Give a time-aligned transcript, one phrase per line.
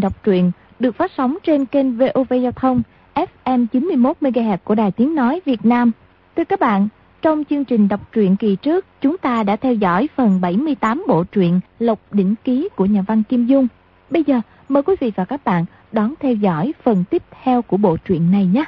[0.00, 2.82] trình đọc truyện được phát sóng trên kênh VOV Giao thông
[3.14, 5.92] FM 91 MHz của Đài Tiếng nói Việt Nam.
[6.36, 6.88] Thưa các bạn,
[7.22, 11.24] trong chương trình đọc truyện kỳ trước, chúng ta đã theo dõi phần 78 bộ
[11.24, 13.68] truyện Lộc đỉnh ký của nhà văn Kim Dung.
[14.10, 17.76] Bây giờ, mời quý vị và các bạn đón theo dõi phần tiếp theo của
[17.76, 18.64] bộ truyện này nhé.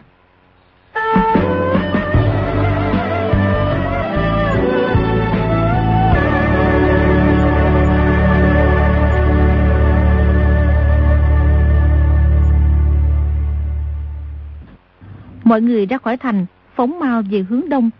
[15.44, 17.90] Mọi người ra khỏi thành, phóng mau về hướng đông.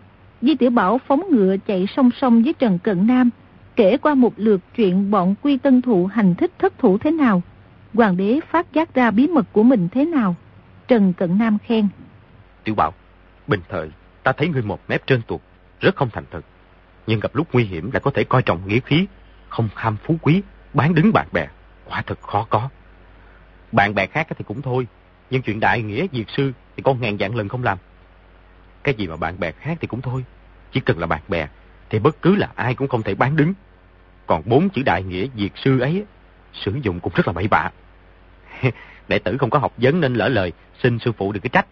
[0.41, 3.29] Di Tiểu Bảo phóng ngựa chạy song song với Trần Cận Nam,
[3.75, 7.41] kể qua một lượt chuyện bọn quy tân thụ hành thích thất thủ thế nào.
[7.93, 10.35] Hoàng đế phát giác ra bí mật của mình thế nào.
[10.87, 11.87] Trần Cận Nam khen.
[12.63, 12.93] Tiểu Bảo,
[13.47, 13.89] bình thời
[14.23, 15.41] ta thấy ngươi một mép trơn tuột,
[15.79, 16.41] rất không thành thật.
[17.07, 19.05] Nhưng gặp lúc nguy hiểm lại có thể coi trọng nghĩa khí,
[19.49, 20.41] không ham phú quý,
[20.73, 21.47] bán đứng bạn bè.
[21.85, 22.69] Quả thật khó có.
[23.71, 24.87] Bạn bè khác thì cũng thôi,
[25.29, 27.77] nhưng chuyện đại nghĩa diệt sư thì con ngàn dạng lần không làm.
[28.83, 30.25] Cái gì mà bạn bè khác thì cũng thôi.
[30.71, 31.47] Chỉ cần là bạn bè
[31.89, 33.53] thì bất cứ là ai cũng không thể bán đứng.
[34.25, 36.05] Còn bốn chữ đại nghĩa diệt sư ấy
[36.53, 37.69] sử dụng cũng rất là bậy bạ.
[39.07, 40.51] Đệ tử không có học vấn nên lỡ lời,
[40.83, 41.67] xin sư phụ đừng cái trách.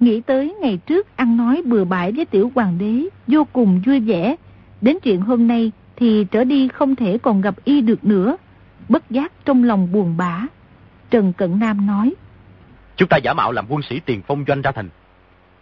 [0.00, 4.00] Nghĩ tới ngày trước ăn nói bừa bãi với tiểu hoàng đế, vô cùng vui
[4.00, 4.36] vẻ.
[4.80, 8.36] Đến chuyện hôm nay thì trở đi không thể còn gặp y được nữa.
[8.88, 10.46] Bất giác trong lòng buồn bã.
[11.10, 12.14] Trần Cận Nam nói.
[13.00, 14.88] Chúng ta giả mạo làm quân sĩ tiền phong doanh ra thành.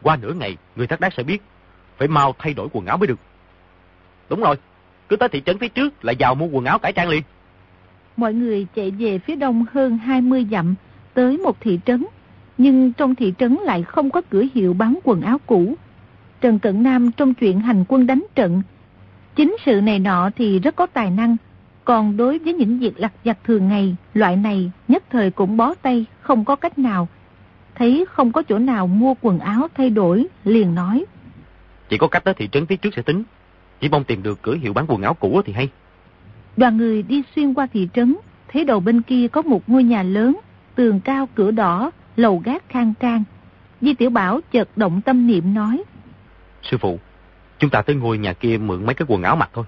[0.03, 1.43] Qua nửa ngày, người thất đát sẽ biết.
[1.99, 3.19] Phải mau thay đổi quần áo mới được.
[4.31, 4.57] Đúng rồi,
[5.09, 7.23] cứ tới thị trấn phía trước là vào mua quần áo cải trang liền.
[8.17, 10.75] Mọi người chạy về phía đông hơn 20 dặm,
[11.15, 12.07] tới một thị trấn.
[12.59, 15.75] Nhưng trong thị trấn lại không có cửa hiệu bán quần áo cũ.
[16.41, 18.63] Trần Cận Nam trong chuyện hành quân đánh trận,
[19.37, 21.37] chính sự này nọ thì rất có tài năng.
[21.85, 25.75] Còn đối với những việc lặt vặt thường ngày, loại này nhất thời cũng bó
[25.75, 27.09] tay, không có cách nào
[27.79, 31.05] thấy không có chỗ nào mua quần áo thay đổi, liền nói.
[31.89, 33.23] Chỉ có cách tới thị trấn phía trước sẽ tính.
[33.81, 35.69] Chỉ mong tìm được cửa hiệu bán quần áo cũ thì hay.
[36.57, 38.17] Đoàn người đi xuyên qua thị trấn,
[38.49, 40.37] thấy đầu bên kia có một ngôi nhà lớn,
[40.75, 43.25] tường cao cửa đỏ, lầu gác khang trang.
[43.81, 45.83] Di Tiểu Bảo chợt động tâm niệm nói.
[46.63, 46.99] Sư phụ,
[47.59, 49.65] chúng ta tới ngôi nhà kia mượn mấy cái quần áo mặc thôi.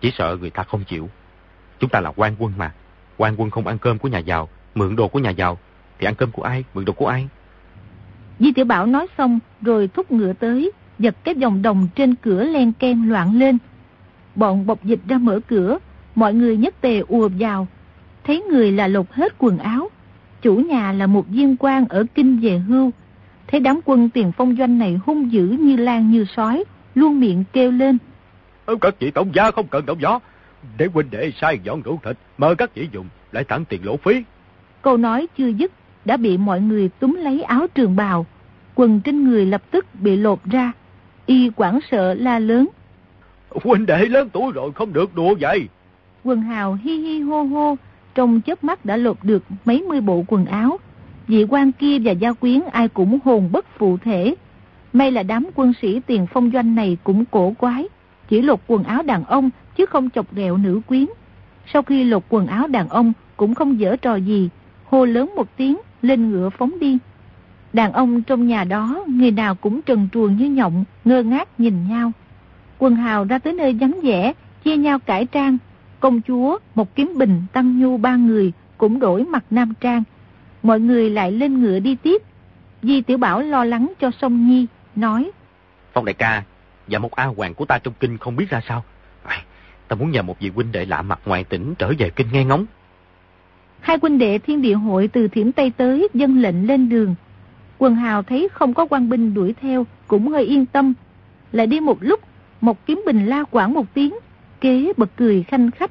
[0.00, 1.08] Chỉ sợ người ta không chịu.
[1.78, 2.72] Chúng ta là quan quân mà.
[3.16, 5.58] Quan quân không ăn cơm của nhà giàu, mượn đồ của nhà giàu
[5.98, 7.28] thì ăn cơm của ai, mượn đồ của ai?
[8.38, 12.44] Di Tiểu Bảo nói xong rồi thúc ngựa tới, giật cái vòng đồng trên cửa
[12.44, 13.58] len ken loạn lên.
[14.34, 15.78] Bọn bọc dịch ra mở cửa,
[16.14, 17.68] mọi người nhất tề ùa vào.
[18.24, 19.90] Thấy người là lột hết quần áo.
[20.42, 22.90] Chủ nhà là một viên quan ở kinh về hưu.
[23.46, 26.64] Thấy đám quân tiền phong doanh này hung dữ như lan như sói,
[26.94, 27.98] luôn miệng kêu lên.
[28.80, 30.18] Các chị tổng gia không cần động gió.
[30.78, 33.96] Để huynh đệ sai dọn rượu thịt, mời các chị dùng, lại tặng tiền lỗ
[33.96, 34.22] phí.
[34.82, 35.72] Câu nói chưa dứt,
[36.06, 38.26] đã bị mọi người túm lấy áo trường bào.
[38.74, 40.72] Quần trên người lập tức bị lột ra.
[41.26, 42.68] Y quảng sợ la lớn.
[43.50, 45.68] Huynh đệ lớn tuổi rồi không được đùa vậy.
[46.24, 47.76] Quần hào hi hi hô hô,
[48.14, 50.78] trong chớp mắt đã lột được mấy mươi bộ quần áo.
[51.26, 54.34] Vị quan kia và gia quyến ai cũng hồn bất phụ thể.
[54.92, 57.88] May là đám quân sĩ tiền phong doanh này cũng cổ quái.
[58.28, 61.06] Chỉ lột quần áo đàn ông chứ không chọc ghẹo nữ quyến.
[61.72, 64.48] Sau khi lột quần áo đàn ông cũng không dở trò gì.
[64.84, 66.98] Hô lớn một tiếng lên ngựa phóng đi.
[67.72, 71.88] Đàn ông trong nhà đó, người nào cũng trần truồng như nhộng, ngơ ngác nhìn
[71.88, 72.12] nhau.
[72.78, 74.32] Quần hào ra tới nơi vắng vẻ,
[74.64, 75.58] chia nhau cải trang.
[76.00, 80.02] Công chúa, một kiếm bình, tăng nhu ba người cũng đổi mặt nam trang.
[80.62, 82.22] Mọi người lại lên ngựa đi tiếp.
[82.82, 85.30] Di Tiểu Bảo lo lắng cho sông Nhi, nói.
[85.92, 86.42] Phong đại ca,
[86.86, 88.84] và một A Hoàng của ta trong kinh không biết ra sao.
[89.88, 92.44] Ta muốn nhờ một vị huynh đệ lạ mặt ngoài tỉnh trở về kinh nghe
[92.44, 92.66] ngóng.
[93.86, 97.14] Hai huynh đệ thiên địa hội từ thiểm Tây tới dân lệnh lên đường.
[97.78, 100.94] Quần hào thấy không có quan binh đuổi theo, cũng hơi yên tâm.
[101.52, 102.20] Lại đi một lúc,
[102.60, 104.14] một kiếm bình la quảng một tiếng,
[104.60, 105.90] kế bật cười khanh khách.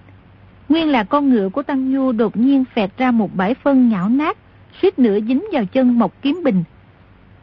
[0.69, 4.09] Nguyên là con ngựa của Tăng Nhu đột nhiên phẹt ra một bãi phân nhão
[4.09, 4.38] nát,
[4.81, 6.63] suýt nữa dính vào chân một kiếm bình.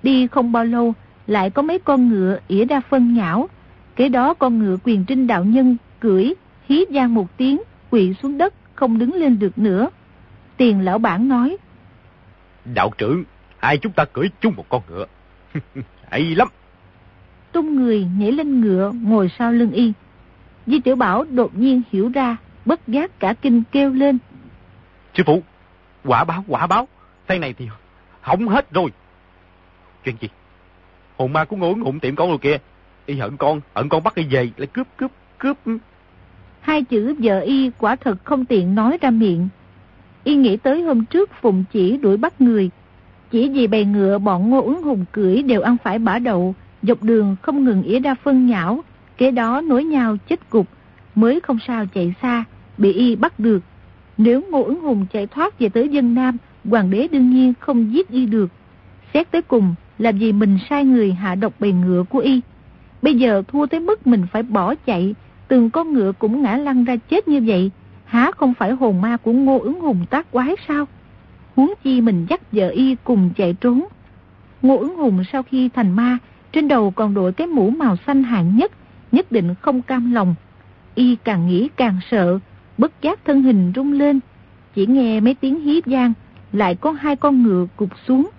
[0.02, 0.94] Đi không bao lâu,
[1.26, 3.48] lại có mấy con ngựa ỉa ra phân nhão.
[3.96, 6.32] Kế đó con ngựa quyền trinh đạo nhân cưỡi,
[6.69, 9.90] hí gian một tiếng, quỵ xuống đất, không đứng lên được nữa.
[10.56, 11.56] Tiền lão bản nói.
[12.64, 13.25] Đạo trưởng,
[13.58, 15.06] hai chúng ta cưỡi chung một con ngựa.
[16.10, 16.49] Hay lắm.
[17.52, 19.93] Tung người nhảy lên ngựa ngồi sau lưng y.
[20.66, 24.19] Di tiểu Bảo đột nhiên hiểu ra, bất giác cả kinh kêu lên.
[25.14, 25.43] Sư phụ,
[26.04, 26.88] quả báo, quả báo.
[27.26, 27.69] Tay này thì
[28.20, 28.90] hỏng hết rồi.
[30.05, 30.28] Chuyện gì?
[31.16, 32.58] Hồn ma của ngô ứng hụn tiệm con rồi kìa.
[33.06, 35.56] Y hận con, hận con bắt y về, lại cướp, cướp, cướp.
[36.60, 39.48] Hai chữ vợ y quả thật không tiện nói ra miệng.
[40.24, 42.70] Y nghĩ tới hôm trước Phụng chỉ đuổi bắt người.
[43.30, 47.02] Chỉ vì bè ngựa bọn ngô ứng hùng cưỡi đều ăn phải bả đậu, dọc
[47.02, 48.84] đường không ngừng ỉa ra phân nhão,
[49.16, 50.69] kế đó nối nhau chết cục,
[51.14, 52.44] mới không sao chạy xa,
[52.78, 53.62] bị y bắt được.
[54.19, 57.92] Nếu ngô ứng hùng chạy thoát về tới dân Nam, hoàng đế đương nhiên không
[57.92, 58.50] giết y được.
[59.14, 62.40] Xét tới cùng là vì mình sai người hạ độc bầy ngựa của y.
[63.02, 65.14] Bây giờ thua tới mức mình phải bỏ chạy,
[65.48, 67.70] từng con ngựa cũng ngã lăn ra chết như vậy,
[68.12, 70.84] há không phải hồn ma của ngô ứng hùng tác quái sao?
[71.56, 73.84] Huống chi mình dắt vợ y cùng chạy trốn.
[74.62, 76.18] Ngô ứng hùng sau khi thành ma,
[76.52, 78.72] trên đầu còn đội cái mũ màu xanh hạng nhất,
[79.12, 80.34] nhất định không cam lòng.
[80.94, 82.38] Y càng nghĩ càng sợ,
[82.78, 84.20] bất giác thân hình rung lên.
[84.74, 86.12] Chỉ nghe mấy tiếng hiếp gian,
[86.52, 88.30] lại có hai con ngựa cục xuống.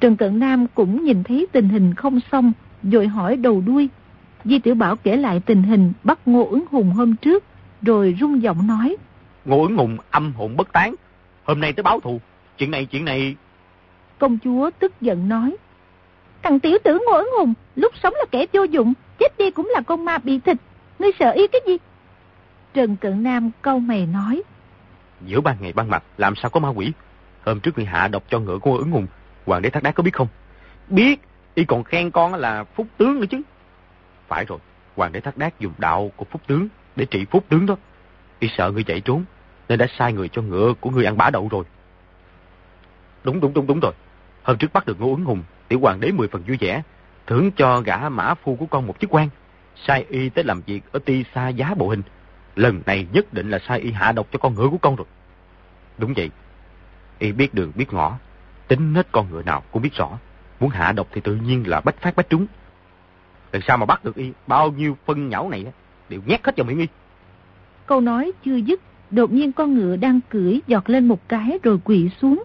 [0.00, 2.52] Trần Cận Nam cũng nhìn thấy tình hình không xong,
[2.82, 3.88] rồi hỏi đầu đuôi.
[4.44, 7.44] Di Tiểu Bảo kể lại tình hình bắt Ngô ứng hùng hôm trước,
[7.82, 8.96] rồi rung giọng nói.
[9.44, 10.94] Ngô ứng hùng âm hồn bất tán,
[11.44, 12.20] hôm nay tới báo thù,
[12.58, 13.36] chuyện này chuyện này...
[14.18, 15.56] Công chúa tức giận nói.
[16.42, 19.70] Thằng tiểu tử Ngô ứng hùng, lúc sống là kẻ vô dụng, chết đi cũng
[19.74, 20.56] là con ma bị thịt,
[20.98, 21.76] ngươi sợ y cái gì?
[22.74, 24.42] Trần Cận Nam câu mày nói.
[25.26, 26.92] Giữa ban ngày ban mặt, làm sao có ma quỷ?
[27.44, 29.06] Hôm trước người hạ độc cho ngựa của ứng hùng,
[29.46, 30.28] hoàng đế thác đá có biết không?
[30.88, 31.20] Biết,
[31.54, 33.42] y còn khen con là phúc tướng nữa chứ.
[34.28, 34.58] Phải rồi,
[34.96, 37.76] hoàng đế thác đát dùng đạo của phúc tướng để trị phúc tướng đó.
[38.38, 39.24] Y sợ người chạy trốn,
[39.68, 41.64] nên đã sai người cho ngựa của người ăn bả đậu rồi.
[43.24, 43.92] Đúng đúng đúng đúng rồi.
[44.42, 46.82] Hôm trước bắt được Ngô ứng hùng, tiểu hoàng đế mười phần vui vẻ,
[47.26, 49.28] thưởng cho gã mã phu của con một chức quan,
[49.76, 52.02] sai y tới làm việc ở ti xa giá bộ hình.
[52.56, 55.06] Lần này nhất định là sai y hạ độc cho con ngựa của con rồi.
[55.98, 56.30] Đúng vậy.
[57.18, 58.18] Y biết đường biết ngõ,
[58.68, 60.18] tính nết con ngựa nào cũng biết rõ.
[60.60, 62.46] Muốn hạ độc thì tự nhiên là bách phát bách trúng.
[63.52, 65.66] Lần sao mà bắt được y, bao nhiêu phân nhão này
[66.08, 66.86] đều nhét hết vào miệng y.
[67.86, 71.78] Câu nói chưa dứt, đột nhiên con ngựa đang cưỡi giọt lên một cái rồi
[71.78, 72.42] quỵ xuống.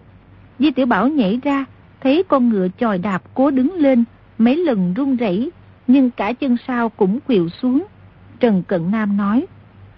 [0.58, 1.64] Di Tiểu Bảo nhảy ra,
[2.00, 4.04] thấy con ngựa chòi đạp cố đứng lên,
[4.38, 5.50] mấy lần run rẩy
[5.86, 7.86] nhưng cả chân sau cũng quỵu xuống.
[8.40, 9.46] Trần Cận Nam nói.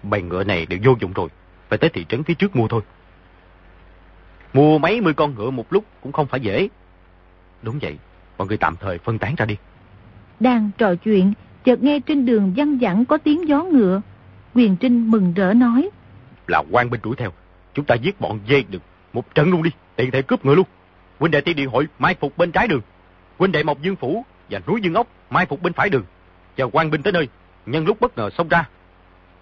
[0.03, 1.29] Bầy ngựa này đều vô dụng rồi,
[1.69, 2.81] phải tới thị trấn phía trước mua thôi.
[4.53, 6.69] Mua mấy mươi con ngựa một lúc cũng không phải dễ.
[7.61, 7.97] Đúng vậy,
[8.37, 9.57] mọi người tạm thời phân tán ra đi.
[10.39, 11.33] Đang trò chuyện,
[11.65, 14.01] chợt nghe trên đường văng vẳng có tiếng gió ngựa.
[14.55, 15.89] Quyền Trinh mừng rỡ nói.
[16.47, 17.31] Là quan binh đuổi theo,
[17.73, 18.81] chúng ta giết bọn dê được
[19.13, 20.65] một trận luôn đi, tiện thể cướp ngựa luôn.
[21.19, 22.81] Huynh đệ tiên điện hội mai phục bên trái đường.
[23.37, 26.03] Huynh đệ Mộc Dương Phủ và núi Dương Ốc mai phục bên phải đường.
[26.55, 27.27] Chờ quan binh tới nơi,
[27.65, 28.69] nhân lúc bất ngờ xông ra.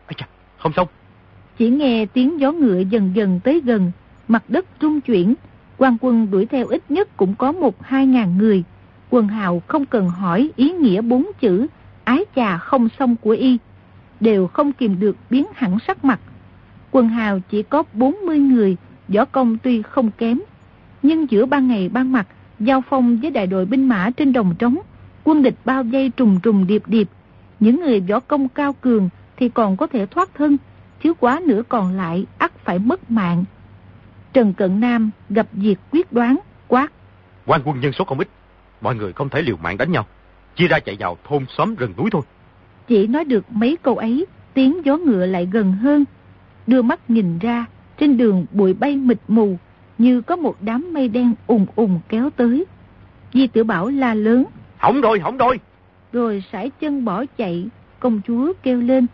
[0.07, 0.27] Ây chà,
[0.57, 0.87] không xong.
[1.57, 3.91] Chỉ nghe tiếng gió ngựa dần dần tới gần,
[4.27, 5.35] mặt đất rung chuyển.
[5.77, 8.63] quan quân đuổi theo ít nhất cũng có một hai ngàn người.
[9.09, 11.67] Quần hào không cần hỏi ý nghĩa bốn chữ
[12.09, 13.57] ái chà không xong của y.
[14.19, 16.19] Đều không kìm được biến hẳn sắc mặt.
[16.91, 18.77] Quần hào chỉ có 40 người,
[19.07, 20.39] võ công tuy không kém.
[21.01, 22.27] Nhưng giữa ban ngày ban mặt,
[22.59, 24.77] giao phong với đại đội binh mã trên đồng trống,
[25.23, 27.09] quân địch bao dây trùng trùng điệp điệp.
[27.59, 30.57] Những người võ công cao cường thì còn có thể thoát thân,
[31.03, 33.43] chứ quá nữa còn lại ắt phải mất mạng.
[34.33, 36.91] Trần Cận Nam gặp việc quyết đoán, quát.
[37.45, 38.27] quan quân nhân số không ít,
[38.81, 40.05] mọi người không thể liều mạng đánh nhau,
[40.55, 42.21] chia ra chạy vào thôn xóm rừng núi thôi.
[42.87, 46.05] Chỉ nói được mấy câu ấy, tiếng gió ngựa lại gần hơn.
[46.67, 47.65] Đưa mắt nhìn ra,
[47.97, 49.57] trên đường bụi bay mịt mù,
[49.97, 52.65] như có một đám mây đen ùng ùng kéo tới.
[53.33, 54.45] Di tử Bảo la lớn.
[54.77, 55.59] Hỏng rồi, hỏng rồi.
[56.13, 57.67] Rồi sải chân bỏ chạy,
[57.99, 59.07] công chúa kêu lên.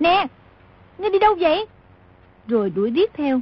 [0.00, 0.26] Nè,
[0.98, 1.66] ngươi đi đâu vậy?
[2.46, 3.40] Rồi đuổi điết theo.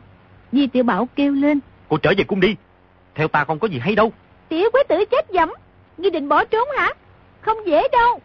[0.52, 1.58] Di tiểu Bảo kêu lên.
[1.88, 2.56] Cô trở về cung đi,
[3.14, 4.12] theo ta không có gì hay đâu.
[4.48, 5.52] Tiểu quế tử chết dẫm,
[5.98, 6.92] ngươi định bỏ trốn hả?
[7.40, 8.20] Không dễ đâu.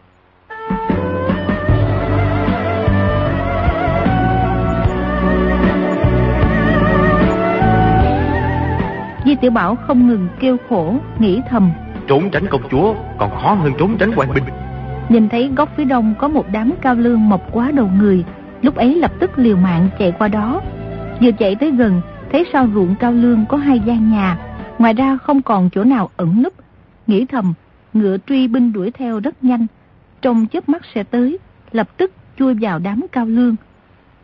[9.24, 11.72] Di Tiểu Bảo không ngừng kêu khổ, nghĩ thầm.
[12.06, 14.44] Trốn tránh công chúa còn khó hơn trốn tránh quan binh.
[15.08, 18.24] Nhìn thấy góc phía đông có một đám cao lương mọc quá đầu người,
[18.62, 20.60] lúc ấy lập tức liều mạng chạy qua đó.
[21.20, 22.00] Vừa chạy tới gần,
[22.32, 24.38] thấy sau ruộng cao lương có hai gian nhà,
[24.78, 26.52] ngoài ra không còn chỗ nào ẩn núp.
[27.06, 27.54] Nghĩ thầm,
[27.92, 29.66] ngựa truy binh đuổi theo rất nhanh,
[30.22, 31.38] trong chớp mắt sẽ tới,
[31.72, 33.56] lập tức chui vào đám cao lương.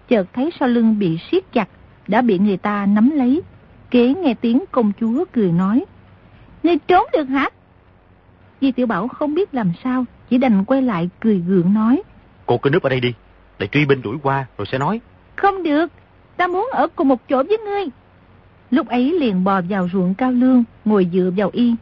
[0.08, 1.68] Chợt thấy sau lưng bị siết chặt,
[2.08, 3.42] đã bị người ta nắm lấy,
[3.90, 5.84] Kế nghe tiếng công chúa cười nói.
[6.62, 7.50] Ngươi trốn được hả?
[8.60, 12.02] Di Tiểu Bảo không biết làm sao, chỉ đành quay lại cười gượng nói.
[12.46, 13.14] Cô cứ núp ở đây đi,
[13.58, 15.00] để truy binh đuổi qua rồi sẽ nói.
[15.36, 15.92] Không được,
[16.36, 17.84] ta muốn ở cùng một chỗ với ngươi.
[18.70, 21.74] Lúc ấy liền bò vào ruộng cao lương, ngồi dựa vào y.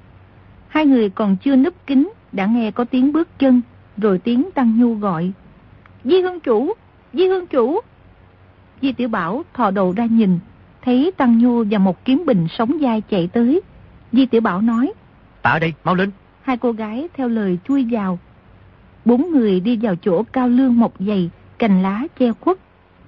[0.77, 3.61] Hai người còn chưa núp kính, đã nghe có tiếng bước chân,
[3.97, 5.33] rồi tiếng Tăng Nhu gọi.
[6.05, 6.73] Di Hương Chủ,
[7.13, 7.81] Di Hương Chủ.
[8.83, 10.39] Di Tiểu Bảo thò đầu ra nhìn,
[10.83, 13.61] thấy Tăng Nhu và một kiếm bình sống dai chạy tới.
[14.13, 14.93] Di Tiểu Bảo nói.
[15.43, 16.11] Ta ở đây, mau lên.
[16.43, 18.19] Hai cô gái theo lời chui vào.
[19.05, 22.59] Bốn người đi vào chỗ cao lương mọc dày, cành lá che khuất.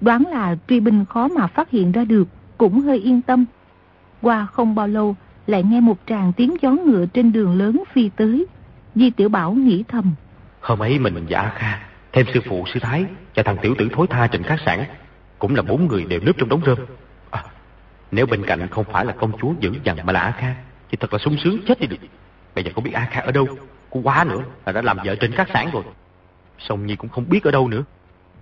[0.01, 3.45] Đoán là truy binh khó mà phát hiện ra được, cũng hơi yên tâm.
[4.21, 5.15] Qua không bao lâu,
[5.49, 8.45] lại nghe một tràng tiếng gió ngựa trên đường lớn phi tới.
[8.95, 10.13] Di Tiểu Bảo nghĩ thầm.
[10.61, 11.79] Hôm ấy mình và A Kha,
[12.13, 14.79] thêm sư phụ sư Thái và thằng tiểu tử thối tha trên khách sạn,
[15.39, 16.77] cũng là bốn người đều núp trong đống rơm.
[17.29, 17.43] À,
[18.11, 20.55] nếu bên cạnh không phải là công chúa dữ dằn mà là A Kha,
[20.89, 21.97] thì thật là sung sướng chết đi được.
[22.55, 23.47] Bây giờ không biết A Kha ở đâu,
[23.89, 25.83] cô quá nữa là đã làm vợ trên khách sạn rồi.
[26.59, 27.83] Song Nhi cũng không biết ở đâu nữa.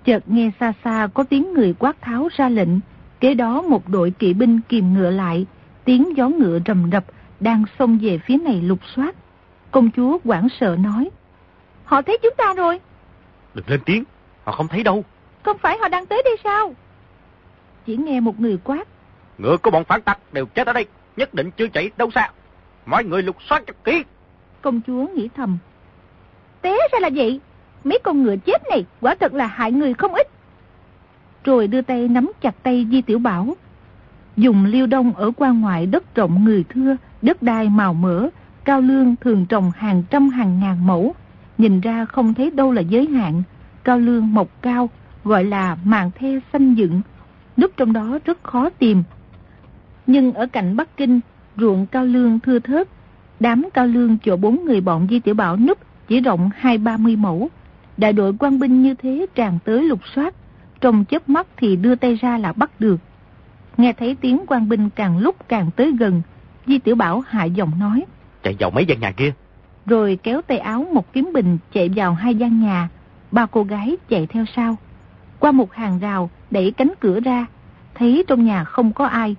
[0.06, 2.70] Chợt nghe xa xa có tiếng người quát tháo ra lệnh,
[3.20, 5.46] kế đó một đội kỵ binh kìm ngựa lại,
[5.88, 7.06] tiếng gió ngựa rầm rập
[7.40, 9.16] đang xông về phía này lục soát.
[9.72, 11.10] Công chúa quảng sợ nói,
[11.84, 12.80] họ thấy chúng ta rồi.
[13.54, 14.04] Đừng lên tiếng,
[14.44, 15.04] họ không thấy đâu.
[15.44, 16.74] Không phải họ đang tới đây sao?
[17.86, 18.88] Chỉ nghe một người quát.
[19.38, 20.86] Ngựa của bọn phản tặc đều chết ở đây,
[21.18, 22.30] nhất định chưa chạy đâu xa.
[22.86, 24.04] Mọi người lục soát cho kỹ.
[24.62, 25.58] Công chúa nghĩ thầm.
[26.62, 27.40] Té ra là vậy,
[27.84, 30.28] mấy con ngựa chết này quả thật là hại người không ít.
[31.44, 33.56] Rồi đưa tay nắm chặt tay Di Tiểu Bảo.
[34.38, 38.30] Dùng liêu đông ở quan ngoại đất rộng người thưa, đất đai màu mỡ,
[38.66, 41.16] cao lương thường trồng hàng trăm hàng ngàn mẫu.
[41.58, 43.44] Nhìn ra không thấy đâu là giới hạn.
[43.84, 44.90] Cao lương mọc cao,
[45.24, 47.02] gọi là màng the xanh dựng.
[47.58, 49.04] Núp trong đó rất khó tìm.
[50.08, 51.20] Nhưng ở cạnh Bắc Kinh,
[51.58, 52.88] ruộng cao lương thưa thớt.
[53.40, 55.78] Đám cao lương chỗ bốn người bọn Di Tiểu Bảo núp
[56.08, 57.50] chỉ rộng hai ba mươi mẫu.
[57.98, 60.36] Đại đội quan binh như thế tràn tới lục soát.
[60.82, 63.00] Trong chớp mắt thì đưa tay ra là bắt được.
[63.78, 66.22] Nghe thấy tiếng quan binh càng lúc càng tới gần,
[66.68, 68.06] Di Tiểu Bảo hạ giọng nói.
[68.44, 69.34] Chạy vào mấy gian nhà kia.
[69.86, 72.90] Rồi kéo tay áo một kiếm bình chạy vào hai gian nhà.
[73.32, 74.76] Ba cô gái chạy theo sau.
[75.40, 77.46] Qua một hàng rào, đẩy cánh cửa ra.
[77.96, 79.36] Thấy trong nhà không có ai.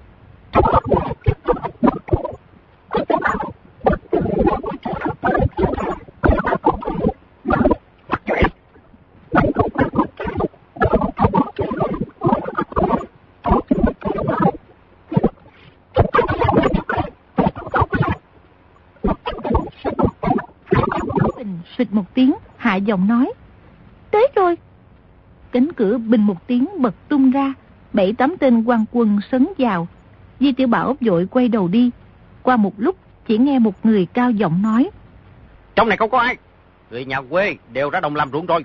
[22.79, 23.33] Hạ giọng nói.
[24.11, 24.57] Tới rồi.
[25.53, 27.55] Cánh cửa bình một tiếng bật tung ra,
[27.93, 29.89] bảy tám tên quan quân sấn vào.
[30.41, 31.91] Di Tiểu Bảo vội quay đầu đi.
[32.43, 34.91] Qua một lúc, chỉ nghe một người cao giọng nói.
[35.75, 36.37] Trong này không có ai.
[36.91, 38.65] Người nhà quê đều ra đồng làm ruộng rồi.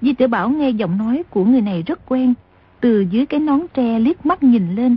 [0.00, 2.34] Di Tiểu Bảo nghe giọng nói của người này rất quen.
[2.80, 4.96] Từ dưới cái nón tre liếc mắt nhìn lên.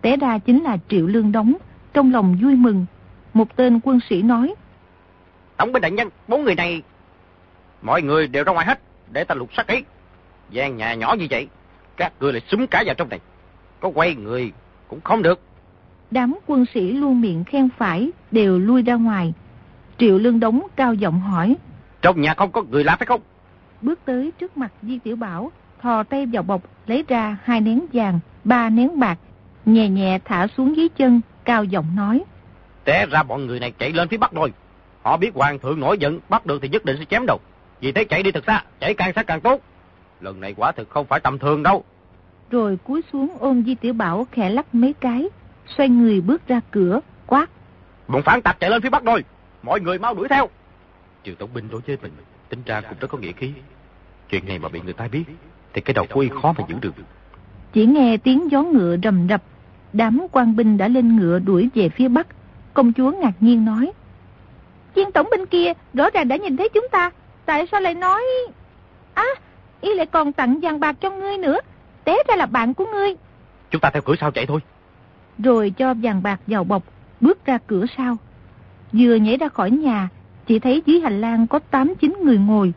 [0.00, 1.54] Té ra chính là Triệu Lương Đống,
[1.92, 2.86] trong lòng vui mừng.
[3.34, 4.54] Một tên quân sĩ nói.
[5.56, 6.82] Tổng binh đại nhân, bốn người này...
[7.84, 8.80] Mọi người đều ra ngoài hết,
[9.12, 9.84] để ta lục soát kỹ.
[10.50, 11.48] gian nhà nhỏ như vậy,
[11.96, 13.20] các người lại súng cả vào trong này.
[13.80, 14.52] Có quay người
[14.88, 15.40] cũng không được.
[16.10, 19.32] Đám quân sĩ luôn miệng khen phải, đều lui ra ngoài.
[19.98, 21.56] Triệu Lương Đống cao giọng hỏi.
[22.02, 23.20] Trong nhà không có người lạ phải không?
[23.82, 27.86] Bước tới trước mặt Di Tiểu Bảo, thò tay vào bọc, lấy ra hai nén
[27.92, 29.18] vàng, ba nén bạc,
[29.66, 32.24] nhẹ nhẹ thả xuống dưới chân, cao giọng nói.
[32.84, 34.52] Té ra bọn người này chạy lên phía bắc rồi.
[35.02, 37.40] Họ biết hoàng thượng nổi giận, bắt được thì nhất định sẽ chém đầu.
[37.84, 39.60] Vì thế chạy đi thật xa, chạy càng xa càng tốt.
[40.20, 41.84] Lần này quả thực không phải tầm thường đâu.
[42.50, 45.28] Rồi cúi xuống ôm Di Tiểu Bảo khẽ lắc mấy cái,
[45.76, 47.50] xoay người bước ra cửa, quát.
[48.08, 49.24] Bọn phản tặc chạy lên phía bắc rồi,
[49.62, 50.48] mọi người mau đuổi theo.
[51.24, 52.12] Trừ tổng binh đối với mình,
[52.48, 53.52] tính ra cũng rất có nghĩa khí.
[54.30, 55.24] Chuyện này mà bị người ta biết,
[55.72, 56.94] thì cái đầu của y khó mà giữ được.
[57.72, 59.42] Chỉ nghe tiếng gió ngựa rầm rập,
[59.92, 62.26] đám quan binh đã lên ngựa đuổi về phía bắc.
[62.74, 63.92] Công chúa ngạc nhiên nói.
[64.94, 67.10] Chiên tổng binh kia rõ ràng đã nhìn thấy chúng ta,
[67.46, 68.22] tại sao lại nói...
[69.14, 69.26] À,
[69.80, 71.58] y lại còn tặng vàng bạc cho ngươi nữa,
[72.04, 73.14] té ra là bạn của ngươi.
[73.70, 74.60] Chúng ta theo cửa sau chạy thôi.
[75.38, 76.82] Rồi cho vàng bạc vào bọc,
[77.20, 78.16] bước ra cửa sau.
[78.92, 80.08] Vừa nhảy ra khỏi nhà,
[80.46, 82.72] chỉ thấy dưới hành lang có 8-9 người ngồi.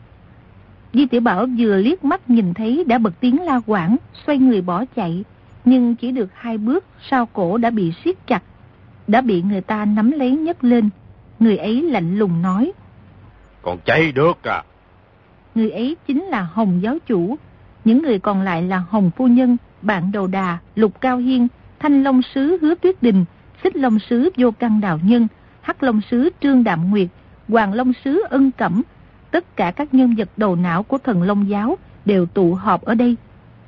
[0.92, 3.96] Di Tiểu Bảo vừa liếc mắt nhìn thấy đã bật tiếng la quảng,
[4.26, 5.24] xoay người bỏ chạy.
[5.64, 8.42] Nhưng chỉ được hai bước, sau cổ đã bị siết chặt.
[9.06, 10.90] Đã bị người ta nắm lấy nhấc lên.
[11.38, 12.72] Người ấy lạnh lùng nói.
[13.68, 14.62] Còn chạy được à?
[15.54, 17.36] Người ấy chính là Hồng giáo chủ.
[17.84, 21.48] Những người còn lại là Hồng Phu Nhân, Bạn Đầu Đà, Lục Cao Hiên,
[21.78, 23.24] Thanh Long Sứ Hứa Tuyết Đình,
[23.62, 25.28] Xích Long Sứ Vô Căn Đào Nhân,
[25.60, 27.08] Hắc Long Sứ Trương Đạm Nguyệt,
[27.48, 28.82] Hoàng Long Sứ Ân Cẩm.
[29.30, 32.94] Tất cả các nhân vật đầu não của thần Long Giáo đều tụ họp ở
[32.94, 33.16] đây.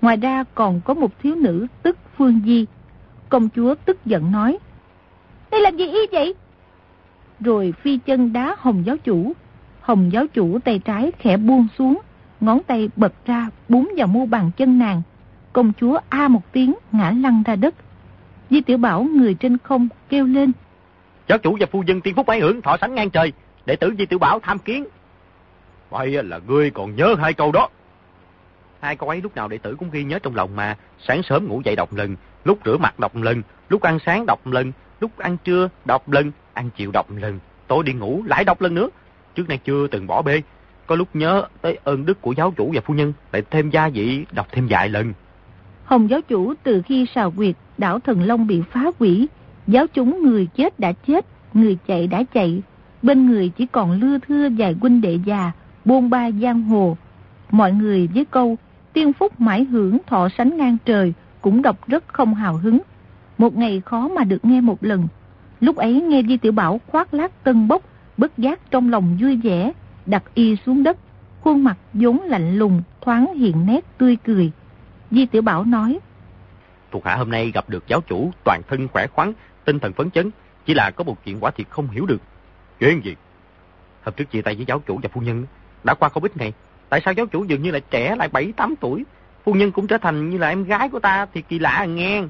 [0.01, 2.67] Ngoài ra còn có một thiếu nữ tức Phương Di.
[3.29, 4.59] Công chúa tức giận nói.
[5.51, 6.35] Đây làm gì y vậy?
[7.41, 9.35] Rồi phi chân đá Hồng giáo chủ.
[9.81, 12.01] Hồng giáo chủ tay trái khẽ buông xuống,
[12.41, 15.03] ngón tay bật ra búng vào mu bàn chân nàng.
[15.53, 17.75] Công chúa a một tiếng ngã lăn ra đất.
[18.51, 20.53] Di Tiểu Bảo người trên không kêu lên.
[21.29, 23.33] Giáo chủ và phu dân tiên phúc bái hưởng thọ sánh ngang trời,
[23.67, 24.87] đệ tử Di Tiểu Bảo tham kiến.
[25.91, 27.69] Vậy là ngươi còn nhớ hai câu đó.
[28.81, 31.49] Hai câu ấy lúc nào đệ tử cũng ghi nhớ trong lòng mà, sáng sớm
[31.49, 35.19] ngủ dậy đọc lần, lúc rửa mặt đọc lần, lúc ăn sáng đọc lần, lúc
[35.19, 38.89] ăn trưa đọc lần, ăn chiều đọc lần, tối đi ngủ lại đọc lần nữa.
[39.35, 40.43] Trước nay chưa từng bỏ bê,
[40.87, 43.89] có lúc nhớ tới ơn đức của giáo chủ và phu nhân, lại thêm gia
[43.89, 45.13] vị đọc thêm vài lần.
[45.85, 49.29] Hồng giáo chủ từ khi sào quyệt, đảo Thần Long bị phá quỷ
[49.67, 52.63] giáo chúng người chết đã chết, người chạy đã chạy,
[53.03, 55.53] bên người chỉ còn lưa thưa vài huynh đệ già,
[55.85, 56.97] buôn ba giang hồ.
[57.51, 58.57] Mọi người với câu,
[58.93, 62.79] tiên phúc mãi hưởng thọ sánh ngang trời, cũng đọc rất không hào hứng.
[63.39, 65.09] Một ngày khó mà được nghe một lần.
[65.61, 67.83] Lúc ấy nghe Di Tiểu Bảo khoác lác tân bốc,
[68.21, 69.73] bất giác trong lòng vui vẻ,
[70.07, 70.97] đặt y xuống đất,
[71.41, 74.51] khuôn mặt vốn lạnh lùng, thoáng hiện nét tươi cười.
[75.11, 75.99] Di Tiểu Bảo nói,
[76.91, 79.33] Thuộc hạ hôm nay gặp được giáo chủ toàn thân khỏe khoắn,
[79.65, 80.31] tinh thần phấn chấn,
[80.67, 82.21] chỉ là có một chuyện quả thiệt không hiểu được.
[82.81, 83.17] Chuyện gì?
[84.03, 85.47] Hôm trước chia tay với giáo chủ và phu nhân,
[85.85, 86.53] đã qua không ít ngày.
[86.89, 89.05] Tại sao giáo chủ dường như là trẻ lại 7-8 tuổi?
[89.45, 92.23] Phu nhân cũng trở thành như là em gái của ta thì kỳ lạ nghe.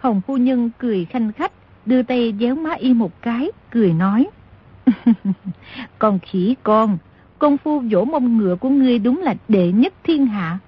[0.00, 1.52] Hồng phu nhân cười khanh khách,
[1.86, 4.26] đưa tay déo má y một cái, cười nói.
[5.98, 6.98] con khỉ con,
[7.38, 10.58] công phu vỗ mông ngựa của ngươi đúng là đệ nhất thiên hạ.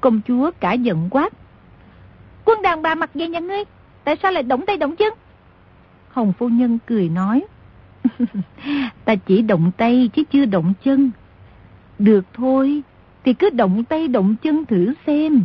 [0.00, 1.32] Công chúa cả giận quát.
[2.44, 3.64] Quân đàn bà mặc dây nhà ngươi,
[4.04, 5.12] tại sao lại động tay động chân?
[6.08, 7.44] Hồng phu nhân cười nói.
[9.04, 11.10] ta chỉ động tay chứ chưa động chân.
[11.98, 12.82] Được thôi,
[13.24, 15.44] thì cứ động tay động chân thử xem.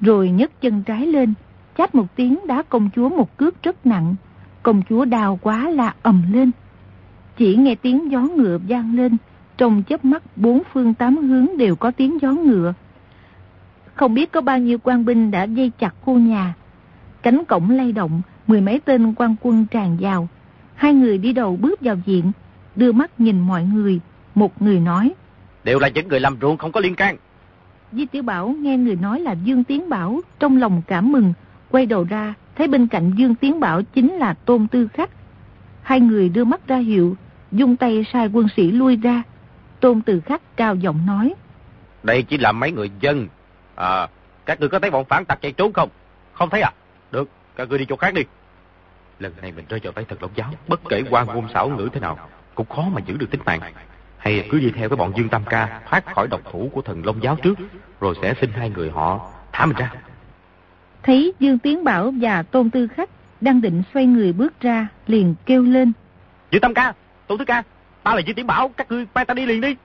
[0.00, 1.34] Rồi nhấc chân trái lên,
[1.78, 4.14] chát một tiếng đá công chúa một cước rất nặng.
[4.62, 6.50] Công chúa đào quá là ầm lên.
[7.36, 9.16] Chỉ nghe tiếng gió ngựa vang lên,
[9.56, 12.74] trong chớp mắt bốn phương tám hướng đều có tiếng gió ngựa.
[13.94, 16.54] Không biết có bao nhiêu quan binh đã dây chặt khu nhà.
[17.22, 20.28] Cánh cổng lay động, mười mấy tên quan quân tràn vào.
[20.74, 22.32] Hai người đi đầu bước vào viện,
[22.76, 24.00] đưa mắt nhìn mọi người.
[24.34, 25.14] Một người nói.
[25.64, 27.16] Đều là những người làm ruộng không có liên can.
[27.92, 31.32] Di Tiểu Bảo nghe người nói là Dương Tiến Bảo, trong lòng cảm mừng,
[31.70, 35.10] quay đầu ra, thấy bên cạnh Dương Tiến Bảo chính là Tôn Tư Khắc.
[35.82, 37.16] Hai người đưa mắt ra hiệu,
[37.52, 39.22] dung tay sai quân sĩ lui ra.
[39.80, 41.34] Tôn Tư Khắc cao giọng nói.
[42.02, 43.28] Đây chỉ là mấy người dân.
[43.74, 44.06] À,
[44.46, 45.88] các người có thấy bọn phản tặc chạy trốn không?
[46.32, 46.72] Không thấy à?
[47.10, 48.22] Được, các người đi chỗ khác đi.
[49.18, 51.88] Lần này mình rơi vào tay thật Long giáo, bất kể quan ngôn xảo ngữ
[51.92, 52.18] thế nào,
[52.54, 53.60] cũng khó mà giữ được tính mạng.
[54.18, 57.06] Hay cứ đi theo cái bọn Dương Tam Ca thoát khỏi độc thủ của thần
[57.06, 57.54] Long giáo trước,
[58.00, 59.92] rồi sẽ xin hai người họ thả mình ra.
[61.02, 65.34] Thấy Dương Tiến Bảo và Tôn Tư Khắc đang định xoay người bước ra, liền
[65.46, 65.92] kêu lên.
[66.50, 66.92] Dương Tam Ca,
[67.26, 67.62] Tôn Tư Ca,
[68.02, 69.76] ta là Dương Tiến Bảo, các ngươi mang ta đi liền đi.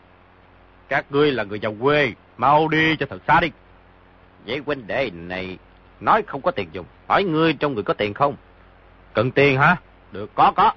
[0.88, 3.48] Các ngươi là người giàu quê, mau đi cho thật xa đi.
[4.46, 5.58] Vậy huynh đệ này
[6.00, 8.36] nói không có tiền dùng, hỏi ngươi trong người có tiền không?
[9.14, 9.76] Cần tiền hả?
[10.12, 10.74] Được, có, có.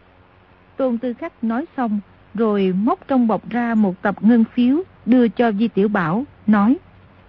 [0.77, 2.00] Tôn Tư Khắc nói xong,
[2.35, 6.77] rồi móc trong bọc ra một tập ngân phiếu, đưa cho Di Tiểu Bảo, nói.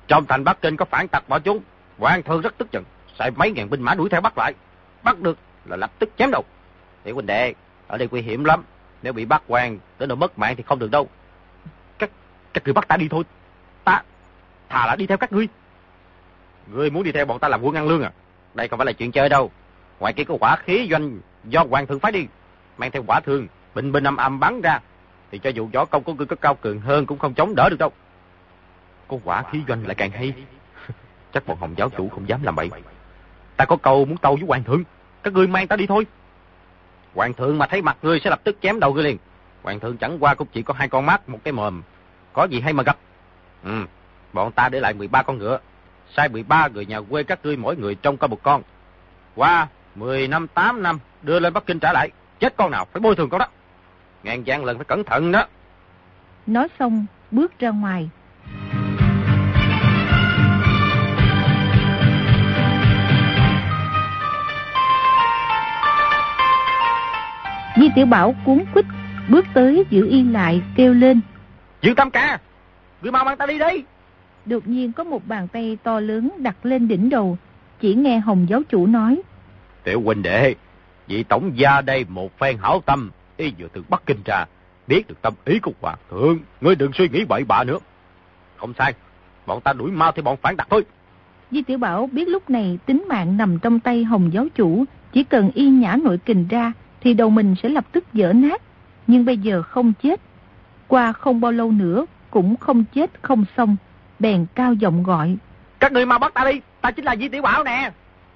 [0.07, 1.59] Trong thành Bắc Kinh có phản tặc bỏ chúng,
[1.99, 2.83] quan thương rất tức giận,
[3.19, 4.53] sai mấy ngàn binh mã đuổi theo bắt lại.
[5.03, 6.43] Bắt được là lập tức chém đầu.
[7.03, 7.53] Tiểu huynh đệ,
[7.87, 8.63] ở đây nguy hiểm lắm,
[9.05, 11.07] nếu bị bắt quan, tới nỗi mất mạng thì không được đâu.
[11.97, 12.09] Các,
[12.53, 13.23] các người bắt ta đi thôi,
[13.83, 14.03] ta,
[14.69, 15.47] thà là đi theo các ngươi.
[16.73, 18.11] Ngươi muốn đi theo bọn ta làm quân ăn lương à?
[18.53, 19.51] Đây không phải là chuyện chơi đâu.
[19.99, 22.25] Ngoài kia có quả khí doanh do hoàng thượng phái đi,
[22.77, 24.79] mang theo quả thương, bình bình âm âm bắn ra,
[25.31, 27.69] thì cho dù võ công của ngươi có cao cường hơn cũng không chống đỡ
[27.69, 27.91] được đâu.
[29.07, 30.33] Có quả khí doanh lại càng hay.
[31.33, 32.69] Chắc bọn hồng giáo chủ không dám làm bậy.
[33.57, 34.83] Ta có câu muốn tâu với hoàng thượng,
[35.23, 36.05] các ngươi mang ta đi thôi.
[37.15, 39.17] Hoàng thượng mà thấy mặt ngươi sẽ lập tức chém đầu ngươi liền.
[39.63, 41.81] Hoàng thượng chẳng qua cũng chỉ có hai con mắt, một cái mồm.
[42.33, 42.97] Có gì hay mà gặp.
[43.63, 43.85] Ừ,
[44.33, 45.59] bọn ta để lại 13 con ngựa.
[46.15, 48.61] Sai 13 người nhà quê các ngươi mỗi người trông có một con.
[49.35, 52.09] Qua 10 năm 8 năm đưa lên Bắc Kinh trả lại.
[52.39, 53.47] Chết con nào phải bồi thường con đó.
[54.23, 55.47] Ngàn vạn lần phải cẩn thận đó.
[56.47, 58.09] Nói xong, bước ra ngoài.
[67.77, 68.85] Di Tiểu Bảo cuốn quýt
[69.29, 71.21] bước tới giữ yên lại kêu lên.
[71.81, 72.39] Dương Tam Ca,
[73.01, 73.83] ngươi mau mang ta đi đi.
[74.45, 77.37] Đột nhiên có một bàn tay to lớn đặt lên đỉnh đầu,
[77.79, 79.21] chỉ nghe Hồng giáo chủ nói.
[79.83, 80.55] Tiểu huynh đệ,
[81.07, 84.45] vị tổng gia đây một phen hảo tâm, y vừa từ Bắc Kinh ra,
[84.87, 87.79] biết được tâm ý của Hoàng thượng, ngươi đừng suy nghĩ bậy bạ nữa.
[88.57, 88.93] Không sai,
[89.45, 90.85] bọn ta đuổi mau theo bọn phản đặt thôi.
[91.51, 95.23] Di Tiểu Bảo biết lúc này tính mạng nằm trong tay Hồng giáo chủ, chỉ
[95.23, 96.73] cần y nhả nội kình ra
[97.05, 98.61] thì đầu mình sẽ lập tức dở nát.
[99.07, 100.21] Nhưng bây giờ không chết.
[100.87, 103.75] Qua không bao lâu nữa cũng không chết không xong.
[104.19, 105.37] Bèn cao giọng gọi.
[105.79, 107.91] Các người mau bắt ta đi, ta chính là Di Tiểu Bảo nè.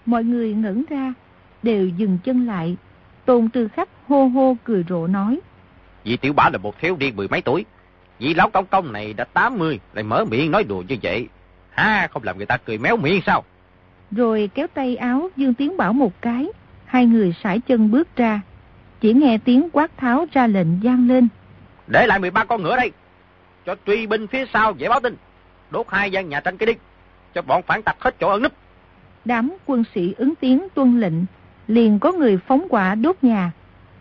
[0.05, 1.13] Mọi người ngẩn ra,
[1.63, 2.77] đều dừng chân lại.
[3.25, 5.39] Tôn Tư Khách hô hô cười rộ nói.
[6.03, 7.65] Vị tiểu bảo là một thiếu niên mười mấy tuổi.
[8.19, 11.27] Vị lão công công này đã 80, lại mở miệng nói đùa như vậy.
[11.69, 13.43] Ha, không làm người ta cười méo miệng sao?
[14.11, 16.47] Rồi kéo tay áo Dương Tiến Bảo một cái,
[16.85, 18.41] hai người sải chân bước ra.
[19.01, 21.27] Chỉ nghe tiếng quát tháo ra lệnh gian lên.
[21.87, 22.91] Để lại 13 con ngựa đây,
[23.65, 25.15] cho truy binh phía sau dễ báo tin.
[25.71, 26.73] Đốt hai gian nhà tranh cái đi,
[27.35, 28.51] cho bọn phản tặc hết chỗ ẩn núp.
[29.25, 31.13] Đám quân sĩ ứng tiếng tuân lệnh,
[31.67, 33.51] liền có người phóng quả đốt nhà.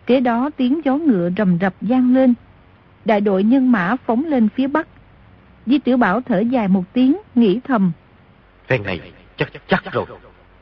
[0.05, 2.33] Kế đó tiếng gió ngựa rầm rập gian lên.
[3.05, 4.87] Đại đội nhân mã phóng lên phía bắc.
[5.65, 7.91] Di Tiểu Bảo thở dài một tiếng, nghĩ thầm.
[8.67, 9.01] Phen này
[9.37, 10.05] chắc chắc rồi.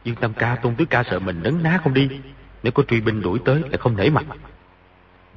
[0.04, 2.10] Dương Tam Ca, Tôn Tứ Ca sợ mình nấn ná không đi.
[2.68, 4.26] Nếu có truy binh đuổi tới lại không nể mặt.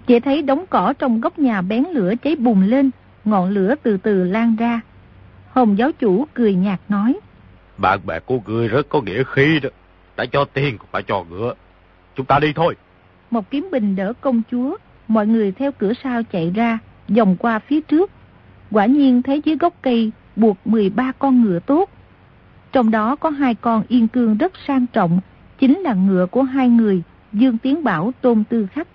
[0.06, 2.90] Chỉ thấy đống cỏ trong góc nhà bén lửa cháy bùng lên,
[3.24, 4.80] ngọn lửa từ từ lan ra.
[5.50, 7.20] Hồng giáo chủ cười nhạt nói.
[7.78, 9.68] Bạn bè của ngươi rất có nghĩa khí đó.
[10.16, 11.54] Đã cho tiền cũng phải cho ngựa.
[12.16, 12.76] Chúng ta đi thôi.
[13.30, 14.76] Một kiếm bình đỡ công chúa.
[15.08, 18.10] Mọi người theo cửa sau chạy ra, vòng qua phía trước.
[18.70, 21.90] Quả nhiên thấy dưới gốc cây buộc 13 con ngựa tốt.
[22.72, 25.20] Trong đó có hai con yên cương rất sang trọng,
[25.58, 28.88] chính là ngựa của hai người, Dương Tiến Bảo, Tôn Tư Khách.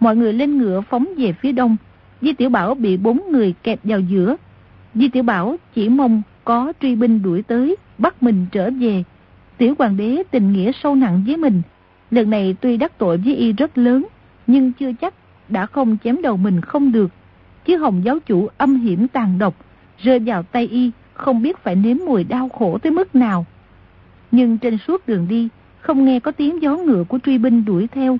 [0.00, 1.76] Mọi người lên ngựa phóng về phía đông,
[2.20, 4.36] Di Tiểu Bảo bị bốn người kẹp vào giữa.
[4.94, 9.04] Di Tiểu Bảo chỉ mong có truy binh đuổi tới, bắt mình trở về.
[9.58, 11.62] Tiểu hoàng đế tình nghĩa sâu nặng với mình.
[12.10, 14.06] Lần này tuy đắc tội với y rất lớn,
[14.46, 15.14] nhưng chưa chắc
[15.48, 17.10] đã không chém đầu mình không được.
[17.64, 19.54] Chứ hồng giáo chủ âm hiểm tàn độc,
[19.98, 23.46] rơi vào tay y, không biết phải nếm mùi đau khổ tới mức nào.
[24.30, 25.48] Nhưng trên suốt đường đi,
[25.88, 28.18] không nghe có tiếng gió ngựa của truy binh đuổi theo.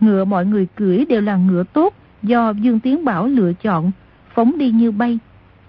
[0.00, 3.90] Ngựa mọi người cưỡi đều là ngựa tốt do Dương Tiến Bảo lựa chọn,
[4.34, 5.18] phóng đi như bay.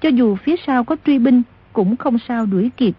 [0.02, 1.42] Cho dù phía sau có truy binh,
[1.74, 2.96] cũng không sao đuổi kịp.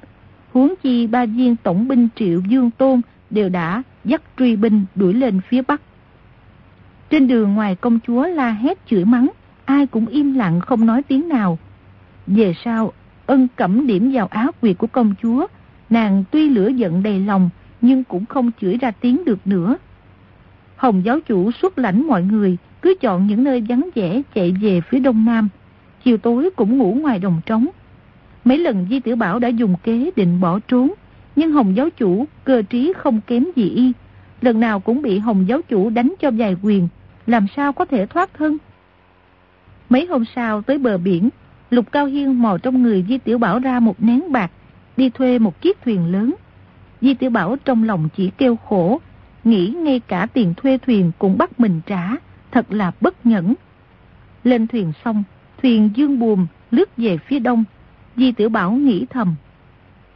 [0.52, 5.14] Huống chi ba viên tổng binh triệu Dương Tôn đều đã dắt truy binh đuổi
[5.14, 5.80] lên phía Bắc.
[7.10, 9.30] Trên đường ngoài công chúa la hét chửi mắng,
[9.64, 11.58] ai cũng im lặng không nói tiếng nào.
[12.26, 12.92] Về sau,
[13.26, 15.46] ân cẩm điểm vào áo quyệt của công chúa,
[15.90, 17.50] nàng tuy lửa giận đầy lòng,
[17.86, 19.76] nhưng cũng không chửi ra tiếng được nữa.
[20.76, 24.80] Hồng giáo chủ xuất lãnh mọi người, cứ chọn những nơi vắng vẻ chạy về
[24.80, 25.48] phía đông nam.
[26.04, 27.66] Chiều tối cũng ngủ ngoài đồng trống.
[28.44, 30.92] Mấy lần Di Tiểu Bảo đã dùng kế định bỏ trốn,
[31.36, 33.92] nhưng Hồng giáo chủ cơ trí không kém gì y.
[34.40, 36.88] Lần nào cũng bị Hồng giáo chủ đánh cho dài quyền,
[37.26, 38.58] làm sao có thể thoát thân.
[39.88, 41.28] Mấy hôm sau tới bờ biển,
[41.70, 44.50] Lục Cao Hiên mò trong người Di Tiểu Bảo ra một nén bạc,
[44.96, 46.34] đi thuê một chiếc thuyền lớn.
[47.00, 49.00] Di Tiểu Bảo trong lòng chỉ kêu khổ,
[49.44, 52.10] nghĩ ngay cả tiền thuê thuyền cũng bắt mình trả,
[52.50, 53.54] thật là bất nhẫn.
[54.44, 55.24] Lên thuyền xong,
[55.62, 57.64] thuyền dương buồm lướt về phía đông.
[58.16, 59.34] Di Tiểu Bảo nghĩ thầm.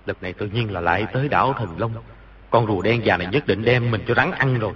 [0.06, 1.92] Lần này tự nhiên là lại tới đảo Thần Long.
[2.50, 4.72] Con rùa đen già này nhất định đem mình cho rắn ăn rồi.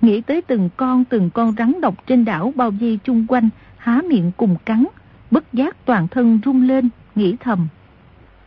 [0.00, 4.00] Nghĩ tới từng con từng con rắn độc trên đảo bao vây chung quanh, há
[4.08, 4.84] miệng cùng cắn,
[5.30, 7.68] bất giác toàn thân rung lên, nghĩ thầm.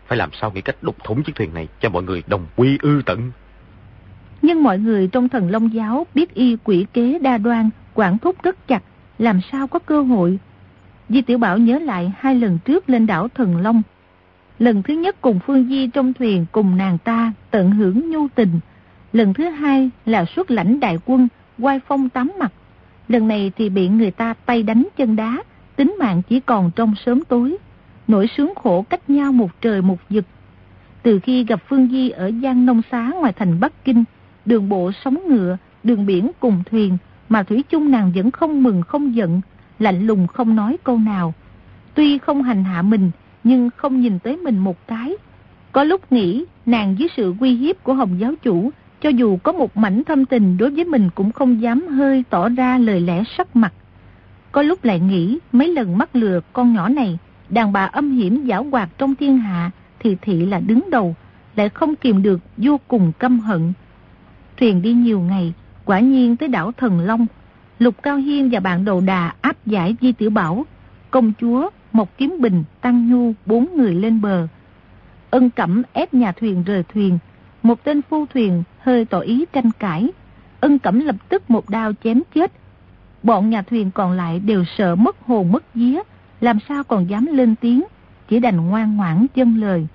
[0.07, 2.77] Phải làm sao nghĩ cách đục thủng chiếc thuyền này cho mọi người đồng quy
[2.81, 3.31] ư tận.
[4.41, 8.43] Nhưng mọi người trong thần Long giáo biết y quỷ kế đa đoan, quản thúc
[8.43, 8.83] rất chặt,
[9.17, 10.39] làm sao có cơ hội.
[11.09, 13.81] Di Tiểu Bảo nhớ lại hai lần trước lên đảo Thần Long.
[14.59, 18.59] Lần thứ nhất cùng Phương Di trong thuyền cùng nàng ta tận hưởng nhu tình.
[19.13, 21.27] Lần thứ hai là xuất lãnh đại quân,
[21.59, 22.51] quay phong tám mặt.
[23.07, 25.43] Lần này thì bị người ta tay đánh chân đá,
[25.75, 27.57] tính mạng chỉ còn trong sớm tối.
[28.07, 30.25] Nỗi sướng khổ cách nhau một trời một vực.
[31.03, 34.03] Từ khi gặp Phương Di ở Giang Nông Xá ngoài thành Bắc Kinh,
[34.45, 36.97] đường bộ sóng ngựa, đường biển cùng thuyền,
[37.29, 39.41] mà Thủy chung nàng vẫn không mừng không giận,
[39.79, 41.33] lạnh lùng không nói câu nào.
[41.93, 43.11] Tuy không hành hạ mình,
[43.43, 45.13] nhưng không nhìn tới mình một cái.
[45.71, 49.51] Có lúc nghĩ nàng dưới sự uy hiếp của Hồng giáo chủ, cho dù có
[49.51, 53.23] một mảnh thâm tình đối với mình cũng không dám hơi tỏ ra lời lẽ
[53.37, 53.73] sắc mặt.
[54.51, 57.17] Có lúc lại nghĩ mấy lần mắc lừa con nhỏ này,
[57.49, 61.15] đàn bà âm hiểm giảo hoạt trong thiên hạ thì thị là đứng đầu,
[61.55, 63.73] lại không kìm được vô cùng căm hận.
[64.57, 65.53] Thuyền đi nhiều ngày,
[65.85, 67.25] quả nhiên tới đảo Thần Long.
[67.79, 70.65] Lục Cao Hiên và bạn đầu đà áp giải Di Tiểu Bảo,
[71.11, 74.47] công chúa, một kiếm bình, tăng nhu, bốn người lên bờ.
[75.29, 77.19] Ân Cẩm ép nhà thuyền rời thuyền,
[77.63, 80.09] một tên phu thuyền hơi tỏ ý tranh cãi.
[80.59, 82.51] Ân Cẩm lập tức một đao chém chết.
[83.23, 85.99] Bọn nhà thuyền còn lại đều sợ mất hồn mất vía,
[86.41, 87.83] làm sao còn dám lên tiếng,
[88.27, 89.87] chỉ đành ngoan ngoãn chân lời.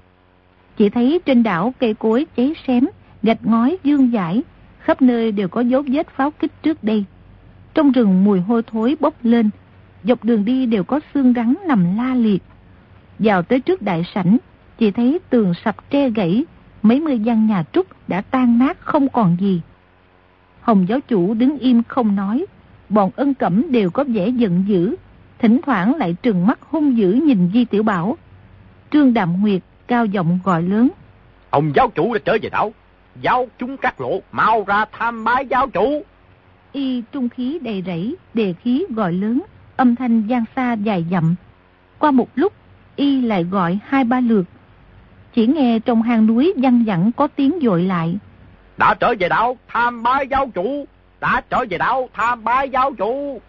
[0.76, 2.86] Chỉ thấy trên đảo cây cối cháy xém,
[3.22, 4.42] gạch ngói dương dãi,
[4.78, 7.04] khắp nơi đều có dấu vết pháo kích trước đây.
[7.74, 9.50] Trong rừng mùi hôi thối bốc lên,
[10.04, 12.42] dọc đường đi đều có xương rắn nằm la liệt.
[13.18, 14.38] Vào tới trước đại sảnh,
[14.78, 16.44] chỉ thấy tường sập tre gãy,
[16.82, 19.60] mấy mươi gian nhà trúc đã tan nát không còn gì.
[20.60, 22.46] Hồng giáo chủ đứng im không nói,
[22.88, 24.96] bọn ân cẩm đều có vẻ giận dữ,
[25.42, 28.16] thỉnh thoảng lại trừng mắt hung dữ nhìn Di Tiểu Bảo.
[28.90, 30.88] Trương Đạm Nguyệt cao giọng gọi lớn.
[31.50, 32.72] Ông giáo chủ đã trở về đảo,
[33.20, 36.02] giáo chúng các lộ, mau ra tham bái giáo chủ.
[36.72, 39.42] Y trung khí đầy rẫy, đề khí gọi lớn,
[39.76, 41.34] âm thanh gian xa dài dặm.
[41.98, 42.52] Qua một lúc,
[42.96, 44.44] Y lại gọi hai ba lượt.
[45.34, 48.16] Chỉ nghe trong hang núi văng vẳng có tiếng dội lại.
[48.78, 50.86] Đã trở về đảo, tham bái giáo chủ.
[51.20, 53.40] Đã trở về đảo, tham bái giáo chủ.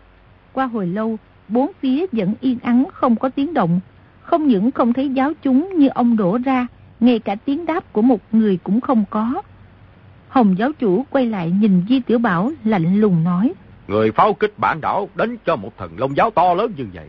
[0.53, 1.17] Qua hồi lâu,
[1.53, 3.79] bốn phía vẫn yên ắng không có tiếng động.
[4.21, 6.67] Không những không thấy giáo chúng như ông đổ ra,
[6.99, 9.41] ngay cả tiếng đáp của một người cũng không có.
[10.29, 13.53] Hồng giáo chủ quay lại nhìn Di Tiểu Bảo lạnh lùng nói.
[13.87, 17.07] Người pháo kích bản đảo đến cho một thần long giáo to lớn như vậy.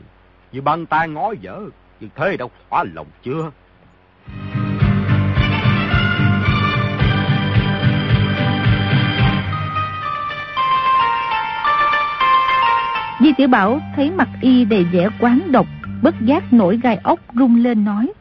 [0.52, 1.60] Như băng tay ngói dở,
[2.00, 3.50] như thế đâu thỏa lòng chưa?
[13.36, 15.66] Tiểu Bảo thấy mặt y đầy vẻ quán độc,
[16.02, 18.12] bất giác nổi gai ốc rung lên nói.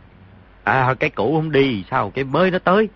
[0.63, 2.89] À, cái cũ không đi, sao cái mới nó tới?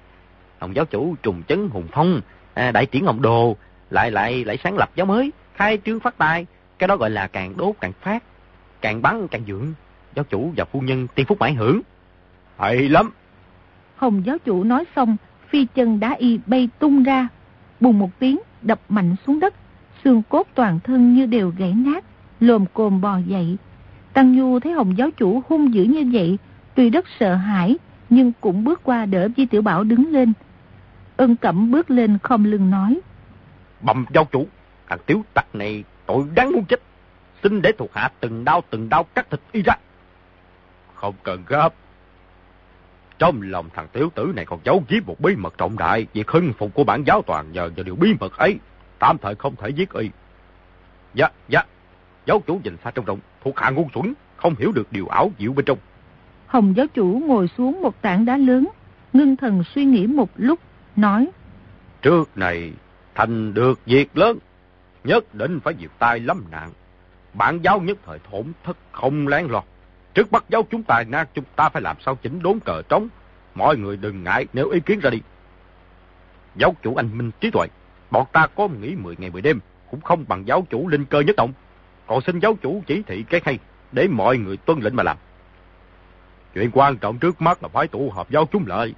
[0.60, 2.21] Hồng giáo chủ trùng chấn hùng phong,
[2.53, 3.58] à, đại triển ngọc đồ,
[3.89, 6.45] lại lại lại sáng lập giáo mới, khai trương phát tài.
[6.80, 8.23] Cái đó gọi là càng đốt càng phát,
[8.82, 9.73] càng bắn càng dưỡng.
[10.15, 11.82] Giáo chủ và phu nhân tiên phúc mãi hưởng.
[12.58, 13.12] Hay lắm.
[13.95, 15.17] Hồng giáo chủ nói xong,
[15.49, 17.27] phi chân đá y bay tung ra,
[17.80, 19.53] bùng một tiếng đập mạnh xuống đất,
[20.07, 22.03] xương cốt toàn thân như đều gãy nát,
[22.39, 23.57] lồm cồm bò dậy.
[24.13, 26.37] Tăng Nhu thấy Hồng giáo chủ hung dữ như vậy,
[26.75, 27.77] tuy rất sợ hãi,
[28.09, 30.33] nhưng cũng bước qua đỡ Di Tiểu Bảo đứng lên.
[31.17, 32.99] Ân Cẩm bước lên không lưng nói.
[33.81, 34.47] Bầm giáo chủ,
[34.89, 36.81] thằng tiếu tặc này tội đáng muốn chết.
[37.43, 39.73] Xin để thuộc hạ từng đau từng đau cắt thịt y ra.
[40.93, 41.73] Không cần gấp.
[43.19, 46.07] Trong lòng thằng tiểu tử này còn giấu giếm một bí mật trọng đại.
[46.13, 48.59] Việc hưng phục của bản giáo toàn nhờ vào điều bí mật ấy.
[48.99, 50.10] Tạm thời không thể giết y.
[51.13, 51.62] Dạ, dạ.
[52.25, 53.19] Giáo chủ nhìn xa trong rộng.
[53.43, 54.13] Thuộc hạ ngu xuẩn.
[54.38, 55.77] Không hiểu được điều ảo diệu bên trong.
[56.47, 58.67] Hồng giáo chủ ngồi xuống một tảng đá lớn.
[59.13, 60.60] Ngưng thần suy nghĩ một lúc.
[60.95, 61.27] Nói.
[62.01, 62.73] Trước này
[63.15, 64.38] thành được việc lớn.
[65.03, 66.69] Nhất định phải diệt tai lâm nạn.
[67.33, 69.63] Bản giáo nhất thời thổn thất không lén lọt.
[70.13, 73.07] Trước bắt giáo chúng ta na chúng ta phải làm sao chỉnh đốn cờ trống.
[73.55, 75.21] Mọi người đừng ngại nếu ý kiến ra đi.
[76.55, 77.67] Giáo chủ anh minh trí tuệ.
[78.11, 79.59] Bọn ta có nghỉ 10 ngày 10 đêm.
[79.91, 81.53] Cũng không bằng giáo chủ linh cơ nhất động.
[82.07, 83.59] Còn xin giáo chủ chỉ thị cái hay.
[83.91, 85.17] Để mọi người tuân lệnh mà làm.
[86.53, 88.93] Chuyện quan trọng trước mắt là phải tụ họp giáo chúng lại.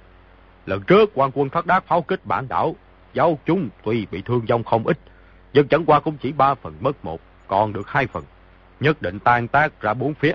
[0.66, 2.76] Lần trước, quan quân thất đát pháo kích bản đảo.
[3.14, 4.98] Giáo chúng tuy bị thương vong không ít.
[5.52, 7.20] Nhưng chẳng qua cũng chỉ ba phần mất một.
[7.46, 8.24] Còn được hai phần.
[8.80, 10.34] Nhất định tan tác ra bốn phía.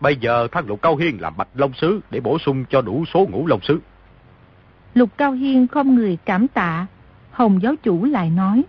[0.00, 3.04] Bây giờ, thác lục cao hiên làm bạch long sứ để bổ sung cho đủ
[3.14, 3.80] số ngũ long sứ.
[4.94, 6.86] Lục cao hiên không người cảm tạ.
[7.32, 8.62] Hồng giáo chủ lại nói.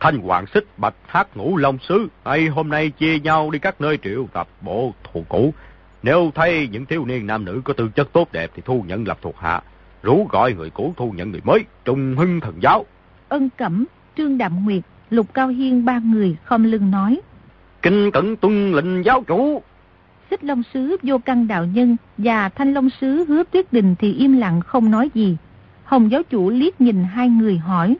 [0.00, 2.08] Thanh hoàng xích bạch hát ngũ long sứ.
[2.24, 5.54] Hay hôm nay chia nhau đi các nơi triệu tập bộ thù cũ.
[6.02, 9.08] Nếu thấy những thiếu niên nam nữ có tư chất tốt đẹp thì thu nhận
[9.08, 9.62] lập thuộc hạ.
[10.02, 11.64] Rủ gọi người cũ thu nhận người mới.
[11.84, 12.86] Trung hưng thần giáo.
[13.28, 13.84] Ân Cẩm,
[14.16, 17.20] Trương Đạm Nguyệt, Lục Cao Hiên ba người không lưng nói.
[17.82, 19.62] Kinh cẩn tuân lệnh giáo chủ.
[20.30, 24.12] Xích Long Sứ vô căn đạo nhân và Thanh Long Sứ hứa tuyết đình thì
[24.12, 25.36] im lặng không nói gì.
[25.88, 27.96] Hồng giáo chủ liếc nhìn hai người hỏi.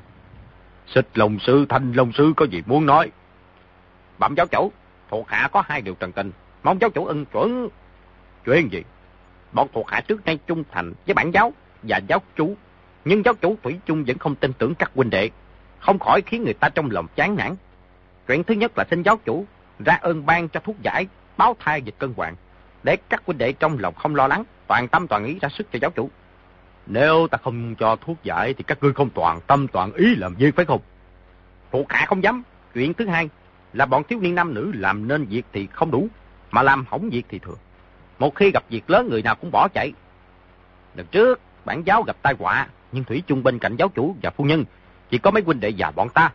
[0.86, 3.10] Xích Long sư Thanh Long sư có gì muốn nói?
[4.18, 4.72] Bẩm giáo chủ,
[5.10, 6.32] thuộc hạ có hai điều trần tình.
[6.62, 7.68] Mong giáo chủ ân chuẩn.
[8.44, 8.82] Chuyện gì?
[9.52, 12.56] Bọn thuộc hạ trước nay trung thành với bản giáo và giáo chủ.
[13.04, 15.30] Nhưng giáo chủ Thủy chung vẫn không tin tưởng các huynh đệ.
[15.78, 17.54] Không khỏi khiến người ta trong lòng chán nản.
[18.26, 19.46] Chuyện thứ nhất là xin giáo chủ
[19.84, 22.34] ra ơn ban cho thuốc giải báo thai dịch cân hoàng,
[22.82, 25.66] để các huynh đệ trong lòng không lo lắng, toàn tâm toàn ý ra sức
[25.72, 26.10] cho giáo chủ.
[26.88, 30.34] Nếu ta không cho thuốc giải thì các ngươi không toàn tâm toàn ý làm
[30.34, 30.80] việc phải không?
[31.72, 32.42] Thuộc hạ không dám.
[32.74, 33.28] Chuyện thứ hai
[33.72, 36.08] là bọn thiếu niên nam nữ làm nên việc thì không đủ,
[36.50, 37.54] mà làm hỏng việc thì thừa.
[38.18, 39.92] Một khi gặp việc lớn người nào cũng bỏ chạy.
[40.94, 44.30] Lần trước, bản giáo gặp tai họa, nhưng Thủy chung bên cạnh giáo chủ và
[44.30, 44.64] phu nhân,
[45.10, 46.32] chỉ có mấy huynh đệ già bọn ta.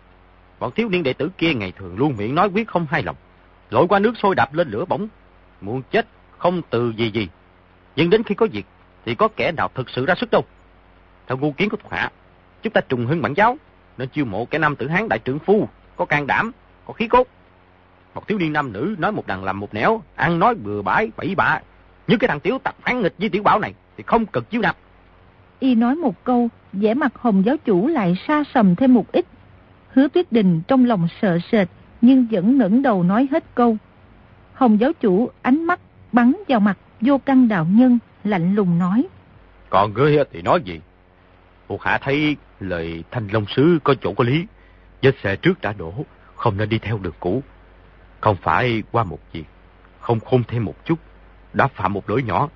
[0.60, 3.16] Bọn thiếu niên đệ tử kia ngày thường luôn miệng nói quyết không hay lòng
[3.70, 5.08] lội qua nước sôi đạp lên lửa bỏng,
[5.62, 7.28] muốn chết không từ gì gì.
[7.96, 8.66] Nhưng đến khi có việc
[9.06, 10.44] thì có kẻ nào thực sự ra sức đâu.
[11.28, 12.12] Theo ngu kiến của thuộc hạ,
[12.62, 13.58] chúng ta trùng hưng bản giáo
[13.98, 16.52] nên chiêu mộ kẻ nam tử hán đại trưởng phu, có can đảm,
[16.86, 17.28] có khí cốt.
[18.16, 21.12] Một thiếu niên nam nữ nói một đằng làm một nẻo, ăn nói bừa bãi,
[21.18, 21.60] bậy bạ.
[22.08, 24.62] Như cái thằng tiểu tặc phán nghịch với tiểu bảo này thì không cực chiếu
[24.62, 24.78] nạp.
[25.60, 29.26] Y nói một câu, vẻ mặt hồng giáo chủ lại xa sầm thêm một ít.
[29.94, 31.68] Hứa tuyết đình trong lòng sợ sệt,
[32.02, 33.78] nhưng vẫn ngẩng đầu nói hết câu.
[34.54, 35.80] Hồng giáo chủ ánh mắt
[36.12, 39.08] bắn vào mặt vô căn đạo nhân, lạnh lùng nói.
[39.70, 40.82] Còn ngươi thì nói gì?
[41.70, 44.46] Thuộc hạ thấy lời thanh long sứ có chỗ có lý.
[45.02, 45.94] Vết xe trước đã đổ,
[46.36, 47.44] không nên đi theo đường cũ.
[48.22, 49.46] Không phải qua một việc,
[50.00, 51.00] không khôn thêm một chút,
[51.54, 52.50] đã phạm một lỗi nhỏ.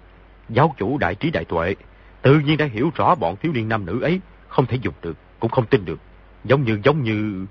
[0.50, 1.76] Giáo chủ đại trí đại tuệ,
[2.22, 5.18] tự nhiên đã hiểu rõ bọn thiếu niên nam nữ ấy không thể dùng được,
[5.40, 6.00] cũng không tin được.
[6.44, 7.46] Giống như, giống như...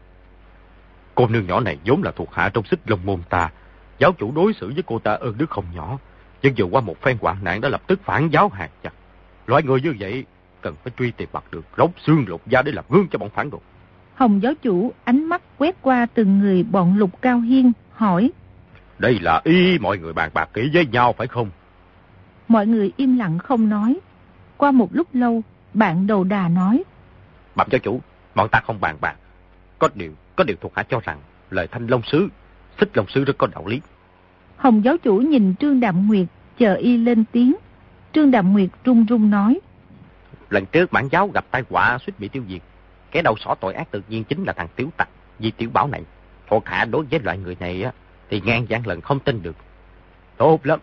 [1.15, 3.51] Cô nương nhỏ này vốn là thuộc hạ trong xích lông môn ta.
[3.99, 5.99] Giáo chủ đối xử với cô ta ơn đức không nhỏ.
[6.42, 8.92] Nhưng vừa qua một phen hoạn nạn đã lập tức phản giáo hàng chặt.
[9.46, 10.25] Loại người như vậy
[10.61, 13.31] cần phải truy tìm mặt được, lóc xương lột da để làm gương cho bọn
[13.31, 13.61] phản đồ.
[14.14, 18.31] Hồng giáo chủ ánh mắt quét qua từng người bọn lục cao hiên, hỏi.
[18.99, 21.51] Đây là ý mọi người bàn bạc kỹ với nhau phải không?
[22.49, 23.99] Mọi người im lặng không nói.
[24.57, 25.42] Qua một lúc lâu,
[25.75, 26.83] bạn đầu đà nói.
[27.55, 28.01] Bẩm giáo chủ,
[28.35, 29.16] bọn ta không bàn bạc.
[29.79, 31.18] Có điều, có điều thuộc hạ cho rằng
[31.51, 32.29] lời thanh long sứ,
[32.81, 33.81] xích long sứ rất có đạo lý.
[34.57, 36.27] Hồng giáo chủ nhìn Trương Đạm Nguyệt,
[36.59, 37.55] chờ y lên tiếng.
[38.12, 39.61] Trương Đạm Nguyệt run run nói.
[40.51, 42.62] Lần trước bản giáo gặp tai họa suýt bị tiêu diệt.
[43.11, 45.88] Cái đầu sỏ tội ác tự nhiên chính là thằng Tiếu Tặc, vì Tiểu Bảo
[45.88, 46.03] này.
[46.49, 47.92] Thuộc hạ đối với loại người này á,
[48.31, 49.57] thì ngang gian lần không tin được.
[50.37, 50.81] Tốt lắm.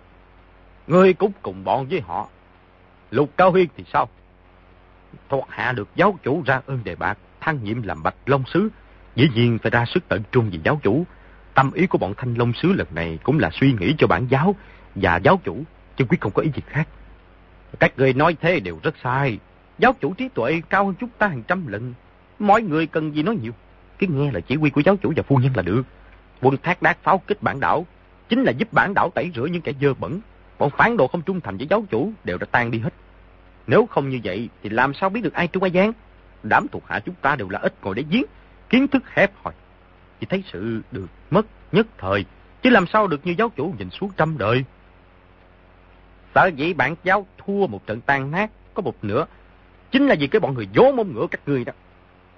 [0.88, 2.27] Ngươi cũng cùng bọn với họ.
[3.12, 4.09] Lục Cao Huyên thì sao?
[5.29, 8.69] Thuộc hạ được giáo chủ ra ơn đề bạc, thăng nhiệm làm bạch long sứ.
[9.15, 11.05] Dĩ nhiên phải ra sức tận trung vì giáo chủ.
[11.55, 14.27] Tâm ý của bọn thanh long sứ lần này cũng là suy nghĩ cho bản
[14.29, 14.55] giáo
[14.95, 15.63] và giáo chủ,
[15.97, 16.87] chứ quyết không có ý gì khác.
[17.79, 19.39] Các người nói thế đều rất sai.
[19.77, 21.93] Giáo chủ trí tuệ cao hơn chúng ta hàng trăm lần.
[22.39, 23.51] Mọi người cần gì nói nhiều.
[23.99, 25.83] Cứ nghe là chỉ huy của giáo chủ và phu nhân là được.
[26.41, 27.85] Quân thác đát pháo kích bản đảo.
[28.29, 30.19] Chính là giúp bản đảo tẩy rửa những kẻ dơ bẩn.
[30.57, 32.93] Bọn phán đồ không trung thành với giáo chủ đều đã tan đi hết.
[33.67, 35.91] Nếu không như vậy thì làm sao biết được ai trung ai Giang?
[36.43, 38.23] Đám thuộc hạ chúng ta đều là ít ngồi để giếng.
[38.69, 39.53] Kiến thức hẹp hòi.
[40.23, 42.25] Chỉ thấy sự được mất nhất thời.
[42.62, 44.63] Chứ làm sao được như giáo chủ nhìn suốt trăm đời.
[46.36, 49.25] Sợ dĩ bản giáo thua một trận tan nát có một nửa.
[49.91, 51.73] Chính là vì cái bọn người dỗ mông ngựa các người đó.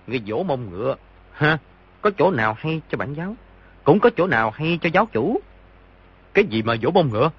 [0.08, 0.96] Người dỗ mông ngựa,
[1.32, 1.58] ha,
[2.02, 3.36] có chỗ nào hay cho bản giáo,
[3.84, 5.42] cũng có chỗ nào hay cho giáo chủ.
[6.34, 7.30] Cái gì mà dỗ mông ngựa?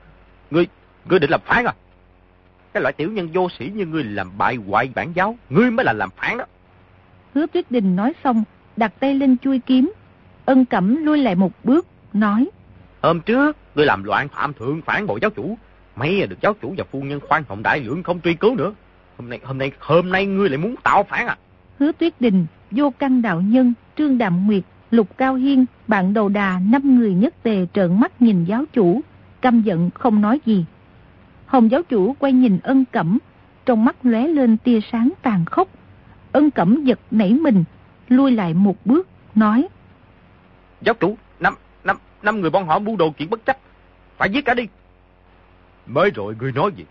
[0.51, 0.67] Ngươi,
[1.05, 1.75] ngươi định làm phán à?
[2.73, 5.85] Cái loại tiểu nhân vô sĩ như ngươi làm bại hoại bản giáo, ngươi mới
[5.85, 6.45] là làm phán đó.
[7.35, 8.45] Hứa Tuyết Đình nói xong,
[8.77, 9.93] đặt tay lên chui kiếm.
[10.47, 12.49] Ân Cẩm lui lại một bước, nói.
[13.03, 15.59] Hôm trước, ngươi làm loạn phạm thượng phản bội giáo chủ.
[15.97, 18.73] Mấy được giáo chủ và phu nhân khoan hồng đại lượng không truy cứu nữa.
[19.19, 21.37] Hôm nay, hôm nay, hôm nay ngươi lại muốn tạo phản à?
[21.79, 26.29] Hứa Tuyết Đình, Vô Căn Đạo Nhân, Trương Đạm Nguyệt, Lục Cao Hiên, bạn đầu
[26.29, 29.01] đà năm người nhất tề trợn mắt nhìn giáo chủ,
[29.41, 30.65] căm giận không nói gì.
[31.47, 33.19] Hồng giáo chủ quay nhìn ân cẩm,
[33.67, 35.69] trong mắt lóe lên tia sáng tàn khốc.
[36.33, 37.65] Ân cẩm giật nảy mình,
[38.09, 39.69] lui lại một bước, nói.
[40.87, 43.57] Giáo chủ, năm, năm, năm người bọn họ mưu đồ chuyện bất chấp,
[44.17, 44.69] phải giết cả đi.
[45.87, 46.85] Mới rồi ngươi nói gì?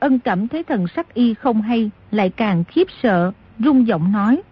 [0.00, 4.42] Ân cẩm thấy thần sắc y không hay, lại càng khiếp sợ, rung giọng nói.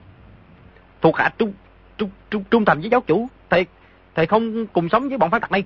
[1.01, 1.53] Thuộc hạ trung,
[1.99, 3.67] trung, trung, trung thành với giáo chủ, thầy,
[4.15, 5.65] thầy không cùng sống với bọn phá tặc này.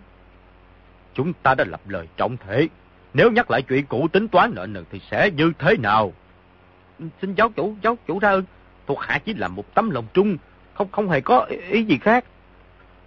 [1.14, 2.68] Chúng ta đã lập lời trọng thể,
[3.14, 6.12] nếu nhắc lại chuyện cũ tính toán nợ nần thì sẽ như thế nào?
[7.22, 8.44] Xin giáo chủ, giáo chủ ra ơn,
[8.86, 10.36] thuộc hạ chỉ là một tấm lòng trung,
[10.74, 12.24] không không hề có ý, ý gì khác.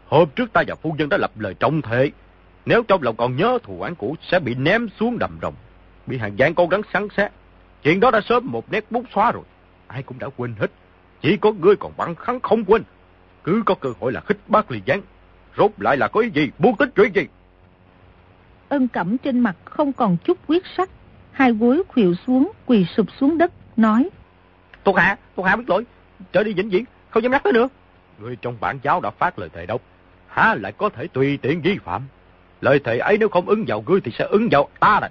[0.09, 2.11] Hôm trước ta và phu nhân đã lập lời trọng thể,
[2.65, 5.53] nếu trong lòng còn nhớ thù oán cũ sẽ bị ném xuống đầm rồng,
[6.05, 7.31] bị hàng gián cố gắng sắn xét.
[7.83, 9.43] Chuyện đó đã sớm một nét bút xóa rồi,
[9.87, 10.71] ai cũng đã quên hết.
[11.21, 12.83] Chỉ có ngươi còn bắn khắn không quên.
[13.43, 15.01] Cứ có cơ hội là khích bác liền gián.
[15.57, 17.27] Rốt lại là có ý gì, buông tích chuyện gì?
[18.69, 20.89] Ân cẩm trên mặt không còn chút quyết sắc.
[21.31, 24.09] Hai gối khuỵu xuống, quỳ sụp xuống đất, nói.
[24.85, 25.85] Thuộc hạ, thuộc hạ biết lỗi.
[26.31, 27.67] Trở đi vĩnh viễn, không dám nhắc tới nữa.
[28.19, 29.81] Người trong bản giáo đã phát lời thề độc.
[30.37, 32.01] Há lại có thể tùy tiện vi phạm.
[32.61, 35.09] Lời thề ấy nếu không ứng vào ngươi thì sẽ ứng vào ta này.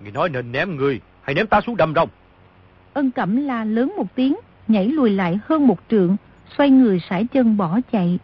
[0.00, 2.08] Ngươi nói nên ném ngươi hay ném ta xuống đầm rồng.
[2.94, 4.36] Ân cẩm la lớn một tiếng,
[4.68, 6.16] nhảy lùi lại hơn một trượng,
[6.56, 8.18] xoay người sải chân bỏ chạy.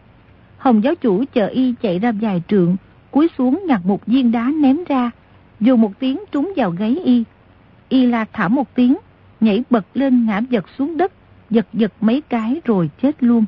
[0.57, 2.75] Hồng giáo chủ chờ y chạy ra vài trượng,
[3.11, 5.11] cúi xuống nhặt một viên đá ném ra,
[5.59, 7.23] dù một tiếng trúng vào gáy y.
[7.89, 8.97] Y la thả một tiếng,
[9.39, 11.11] nhảy bật lên ngã giật xuống đất,
[11.49, 13.45] giật giật mấy cái rồi chết luôn.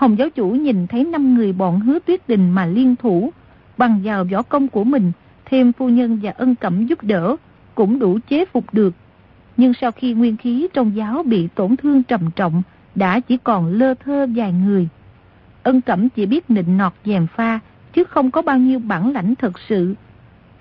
[0.00, 3.32] Hồng giáo chủ nhìn thấy năm người bọn hứa tuyết đình mà liên thủ,
[3.76, 5.12] bằng vào võ công của mình,
[5.44, 7.36] thêm phu nhân và ân cẩm giúp đỡ,
[7.74, 8.94] cũng đủ chế phục được.
[9.56, 12.62] Nhưng sau khi nguyên khí trong giáo bị tổn thương trầm trọng,
[12.94, 14.88] đã chỉ còn lơ thơ vài người.
[15.62, 17.58] Ân cẩm chỉ biết nịnh nọt dèm pha,
[17.92, 19.94] chứ không có bao nhiêu bản lãnh thật sự.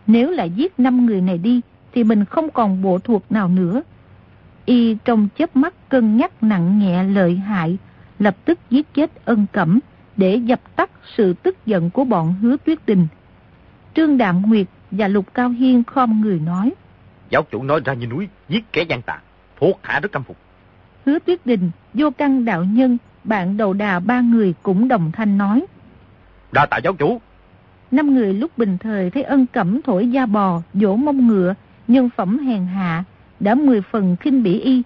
[0.08, 1.62] Nếu lại giết năm người này đi,
[1.94, 3.82] thì mình không còn bộ thuộc nào nữa.
[4.66, 7.78] Y trong chớp mắt cân nhắc nặng nhẹ lợi hại,
[8.20, 9.80] lập tức giết chết ân cẩm
[10.18, 13.08] để dập tắt sự tức giận của bọn hứa tuyết đình.
[13.96, 16.74] Trương Đạm Nguyệt và Lục Cao Hiên khom người nói.
[17.30, 19.20] Giáo chủ nói ra như núi, giết kẻ gian tà,
[19.60, 20.38] thuộc hạ rất căm phục.
[21.06, 25.38] Hứa Tuyết Đình, Vô Căn Đạo Nhân, bạn đầu đà ba người cũng đồng thanh
[25.38, 25.66] nói.
[26.52, 27.22] Đa tạ giáo chủ.
[27.92, 31.54] Năm người lúc bình thời thấy ân cẩm thổi da bò, dỗ mông ngựa,
[31.88, 33.04] nhân phẩm hèn hạ,
[33.40, 34.84] đã mười phần khinh bỉ y.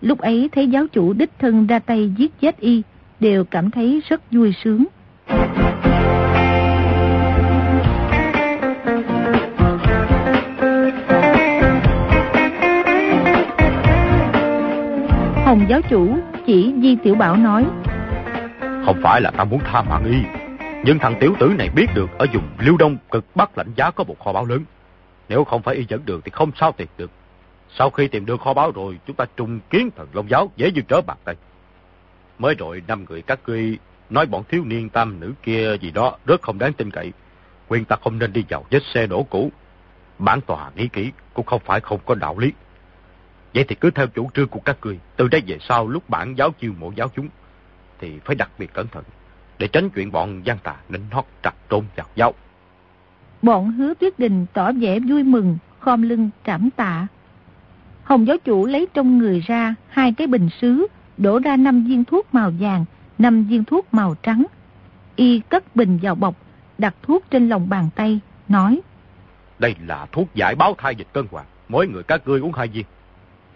[0.00, 2.82] Lúc ấy thấy giáo chủ đích thân ra tay giết chết y,
[3.20, 4.84] đều cảm thấy rất vui sướng.
[15.44, 17.66] Hồng giáo chủ chỉ Di Tiểu Bảo nói.
[18.60, 20.40] Không phải là ta muốn tha mạng y
[20.84, 23.90] Nhưng thằng tiểu tử này biết được Ở vùng Liêu Đông cực Bắc lãnh giá
[23.90, 24.64] có một kho báu lớn.
[25.28, 27.10] Nếu không phải y dẫn đường thì không sao tìm được.
[27.78, 30.70] Sau khi tìm được kho báu rồi Chúng ta trùng kiến thần Long Giáo dễ
[30.70, 31.36] như trở bạc tay.
[32.38, 33.78] Mới rồi năm người các ngươi
[34.10, 37.12] Nói bọn thiếu niên tam nữ kia gì đó Rất không đáng tin cậy.
[37.68, 39.52] Quyền ta không nên đi vào vết xe đổ cũ.
[40.18, 42.52] Bản tòa nghĩ kỹ cũng không phải không có đạo lý.
[43.54, 46.34] Vậy thì cứ theo chủ trương của các ngươi từ đây về sau lúc bản
[46.38, 47.28] giáo chiêu mộ giáo chúng,
[47.98, 49.04] thì phải đặc biệt cẩn thận,
[49.58, 52.34] để tránh chuyện bọn gian tà nịnh hót trặc trôn vào giáo.
[53.42, 57.06] Bọn hứa tuyết đình tỏ vẻ vui mừng, khom lưng trảm tạ.
[58.10, 60.86] Hồng giáo chủ lấy trong người ra hai cái bình sứ,
[61.18, 62.84] đổ ra năm viên thuốc màu vàng,
[63.18, 64.46] năm viên thuốc màu trắng.
[65.16, 66.34] Y cất bình vào bọc,
[66.78, 68.80] đặt thuốc trên lòng bàn tay, nói.
[69.58, 72.68] Đây là thuốc giải báo thai dịch cân hoàng, mỗi người các ngươi uống hai
[72.68, 72.84] viên.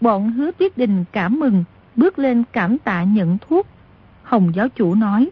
[0.01, 1.63] Bọn hứa tuyết đình cảm mừng,
[1.95, 3.67] bước lên cảm tạ nhận thuốc.
[4.23, 5.29] Hồng giáo chủ nói.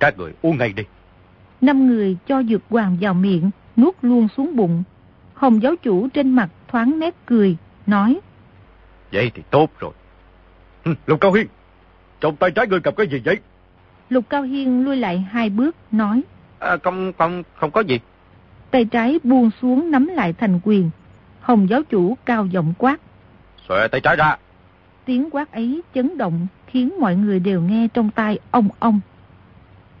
[0.00, 0.82] Các người uống ngay đi.
[1.60, 4.82] Năm người cho dược hoàng vào miệng, nuốt luôn xuống bụng.
[5.34, 8.20] Hồng giáo chủ trên mặt thoáng nét cười, nói.
[9.12, 9.92] Vậy thì tốt rồi.
[11.06, 11.46] Lục Cao Hiên,
[12.20, 13.38] trong tay trái ngươi cầm cái gì vậy?
[14.08, 16.22] Lục Cao Hiên lui lại hai bước, nói.
[16.58, 18.00] À, không, không, không có gì.
[18.70, 20.90] Tay trái buông xuống nắm lại thành quyền.
[21.40, 23.00] Hồng giáo chủ cao giọng quát.
[23.68, 24.36] Xòe tay trái ra.
[25.04, 29.00] Tiếng quát ấy chấn động khiến mọi người đều nghe trong tai ông ông.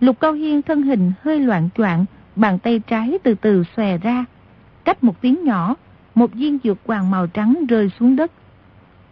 [0.00, 2.04] Lục Cao Hiên thân hình hơi loạn choạng,
[2.36, 4.24] bàn tay trái từ từ xòe ra.
[4.84, 5.74] Cách một tiếng nhỏ,
[6.14, 8.32] một viên dược hoàng màu trắng rơi xuống đất.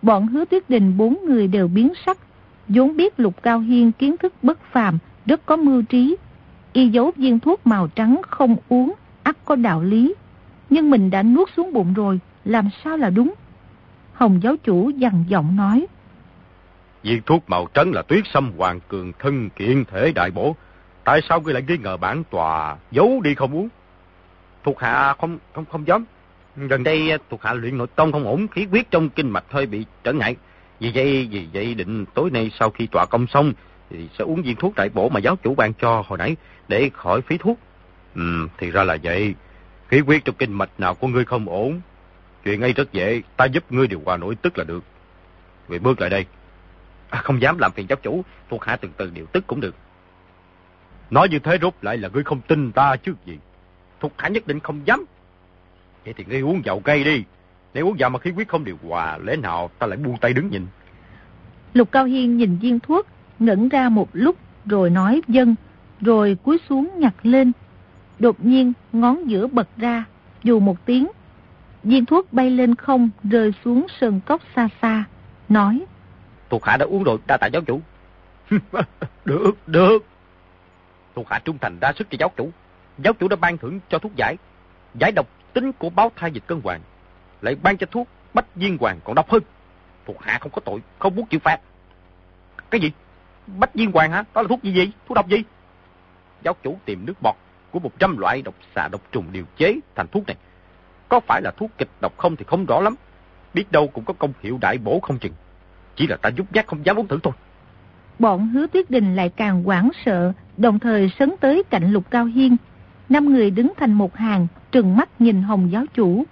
[0.03, 2.19] Bọn hứa tuyết đình bốn người đều biến sắc,
[2.69, 6.17] vốn biết Lục Cao Hiên kiến thức bất phàm, rất có mưu trí.
[6.73, 10.15] Y giấu viên thuốc màu trắng không uống, ắt có đạo lý.
[10.71, 13.35] Nhưng mình đã nuốt xuống bụng rồi, làm sao là đúng?
[14.13, 15.87] Hồng giáo chủ dằn giọng nói.
[17.03, 20.57] Viên thuốc màu trắng là tuyết xâm hoàng cường thân kiện thể đại bổ.
[21.05, 23.69] Tại sao ngươi lại nghi ngờ bản tòa giấu đi không uống?
[24.65, 26.05] Thuộc hạ không không không dám.
[26.57, 29.45] Gần đây à, thuộc hạ luyện nội tông không ổn, khí huyết trong kinh mạch
[29.51, 30.37] hơi bị trở ngại.
[30.81, 33.53] Vì vậy, vì vậy định tối nay sau khi tọa công xong
[33.91, 36.37] thì sẽ uống viên thuốc đại bổ mà giáo chủ ban cho hồi nãy
[36.69, 37.59] để khỏi phí thuốc.
[38.15, 39.35] Ừ, thì ra là vậy.
[39.89, 41.81] Khí huyết trong kinh mạch nào của ngươi không ổn
[42.45, 44.85] Chuyện ấy rất dễ, ta giúp ngươi điều hòa nổi tức là được.
[45.69, 46.27] Vậy bước lại đây.
[47.11, 49.75] À, không dám làm phiền giáo chủ, thuộc hạ từ từ điều tức cũng được.
[51.11, 53.39] Nói như thế rốt lại là ngươi không tin ta chứ gì.
[54.01, 55.05] Thuộc hạ nhất định không dám.
[56.07, 57.25] Vậy thì ngươi uống dầu cây đi.
[57.75, 60.33] Nếu uống dầu mà khí huyết không điều hòa, lẽ nào ta lại buông tay
[60.33, 60.67] đứng nhìn.
[61.75, 63.07] Lục Cao Hiên nhìn viên thuốc,
[63.39, 65.55] ngẩn ra một lúc rồi nói dân,
[66.01, 67.53] rồi cúi xuống nhặt lên.
[68.19, 70.05] Đột nhiên ngón giữa bật ra,
[70.43, 71.07] dù một tiếng
[71.83, 75.05] Viên thuốc bay lên không rơi xuống sườn cốc xa xa,
[75.49, 75.85] nói.
[76.51, 77.81] Thuộc hạ đã uống rồi, đa tạ giáo chủ.
[79.25, 80.05] được, được.
[81.15, 82.51] Thuộc hạ trung thành đa sức cho giáo chủ.
[82.99, 84.37] Giáo chủ đã ban thưởng cho thuốc giải.
[85.01, 85.27] Giải độc
[85.57, 86.81] tính của báo thai dịch cân hoàng.
[87.43, 89.43] Lại ban cho thuốc bách viên hoàng còn độc hơn.
[90.07, 91.61] Thuộc hạ không có tội, không muốn chịu phạt.
[92.71, 92.93] Cái gì?
[93.47, 94.25] Bách viên hoàng hả?
[94.35, 94.93] Đó là thuốc gì gì?
[95.09, 95.43] Thuốc độc gì?
[96.45, 97.35] Giáo chủ tìm nước bọt
[97.71, 100.37] của một trăm loại độc xà độc trùng điều chế thành thuốc này.
[101.09, 102.95] Có phải là thuốc kịch độc không thì không rõ lắm.
[103.55, 105.33] Biết đâu cũng có công hiệu đại bổ không chừng.
[105.97, 107.33] Chỉ là ta giúp giác không dám uống thử thôi.
[108.19, 112.25] Bọn hứa tuyết đình lại càng hoảng sợ, đồng thời sấn tới cạnh lục cao
[112.25, 112.57] hiên.
[113.09, 114.47] Năm người đứng thành một hàng,
[114.77, 116.25] trừng mắt nhìn Hồng giáo chủ.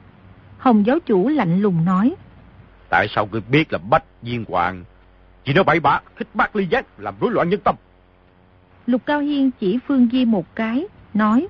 [0.58, 2.14] Hồng giáo chủ lạnh lùng nói.
[2.88, 4.84] Tại sao ngươi biết là bách viên hoàng?
[5.44, 7.74] Chỉ nói bậy bạ, khích bác ly giác, làm rối loạn nhân tâm.
[8.86, 11.48] Lục Cao Hiên chỉ Phương Di một cái, nói.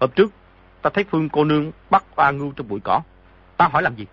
[0.00, 0.32] Hôm trước,
[0.82, 3.00] Ta thấy Phương cô nương bắt oa ngưu trong bụi cỏ.
[3.56, 4.06] Ta hỏi làm gì?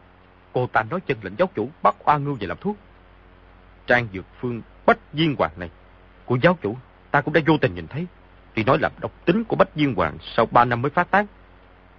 [0.54, 2.78] Cô ta nói chân lệnh giáo chủ bắt oa ngưu về làm thuốc.
[3.88, 5.70] Trang dược phương bách viên hoàng này
[6.26, 6.76] của giáo chủ
[7.12, 8.08] ta cũng đã vô tình nhìn thấy.
[8.56, 11.26] Thì nói là độc tính của bách viên hoàng sau ba năm mới phát tác.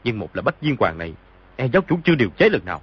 [0.05, 1.14] Nhưng một là bách viên hoàng này,
[1.57, 2.80] e giáo chủ chưa điều chế lần nào.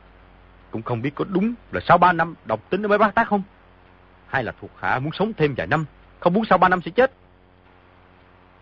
[0.72, 3.28] Cũng không biết có đúng là sau ba năm độc tính nó mới bác tác
[3.28, 3.44] không?
[4.28, 5.86] Hay là thuộc hạ muốn sống thêm vài năm,
[6.20, 7.12] không muốn sau ba năm sẽ chết?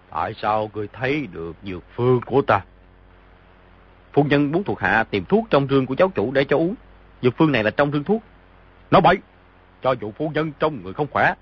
[0.10, 2.62] Tại sao người thấy được dược phương của ta?
[4.14, 6.76] Phu nhân muốn thuộc hạ tìm thuốc trong rương của giáo chủ để cho uống.
[7.22, 8.24] Dược phương này là trong rương thuốc.
[8.92, 9.18] Nó bậy!
[9.82, 11.34] cho dù phu nhân trong người không khỏe,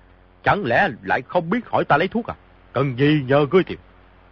[0.44, 2.34] chẳng lẽ lại không biết hỏi ta lấy thuốc à?
[2.72, 3.78] Cần gì nhờ ngươi tìm.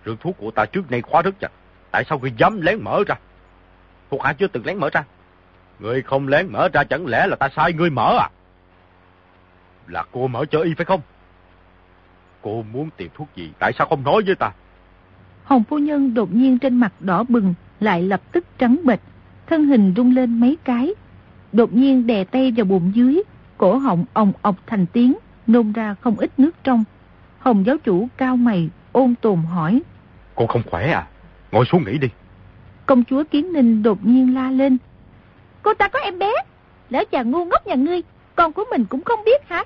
[0.05, 1.53] Rương thuốc của ta trước nay khóa rất chặt.
[1.97, 3.15] Tại sao ngươi dám lén mở ra?
[4.11, 5.05] Thuộc hạ chưa từng lén mở ra.
[5.79, 8.29] Ngươi không lén mở ra chẳng lẽ là ta sai ngươi mở à?
[9.87, 11.01] Là cô mở cho y phải không?
[12.43, 13.51] Cô muốn tìm thuốc gì?
[13.59, 14.53] Tại sao không nói với ta?
[15.45, 19.01] Hồng phu nhân đột nhiên trên mặt đỏ bừng, lại lập tức trắng bệch,
[19.47, 20.95] thân hình rung lên mấy cái.
[21.53, 23.23] Đột nhiên đè tay vào bụng dưới,
[23.59, 25.15] cổ họng ồng ọc thành tiếng,
[25.47, 26.85] nôn ra không ít nước trong.
[27.39, 29.83] Hồng giáo chủ cao mày, ôn tồn hỏi.
[30.35, 31.07] Cô không khỏe à?
[31.57, 32.09] Ngồi xuống nghỉ đi.
[32.87, 34.79] Công chúa Kiến Ninh đột nhiên la lên.
[35.63, 36.33] Cô ta có em bé,
[36.91, 38.03] lỡ chàng ngu ngốc nhà ngươi,
[38.35, 39.65] con của mình cũng không biết hả?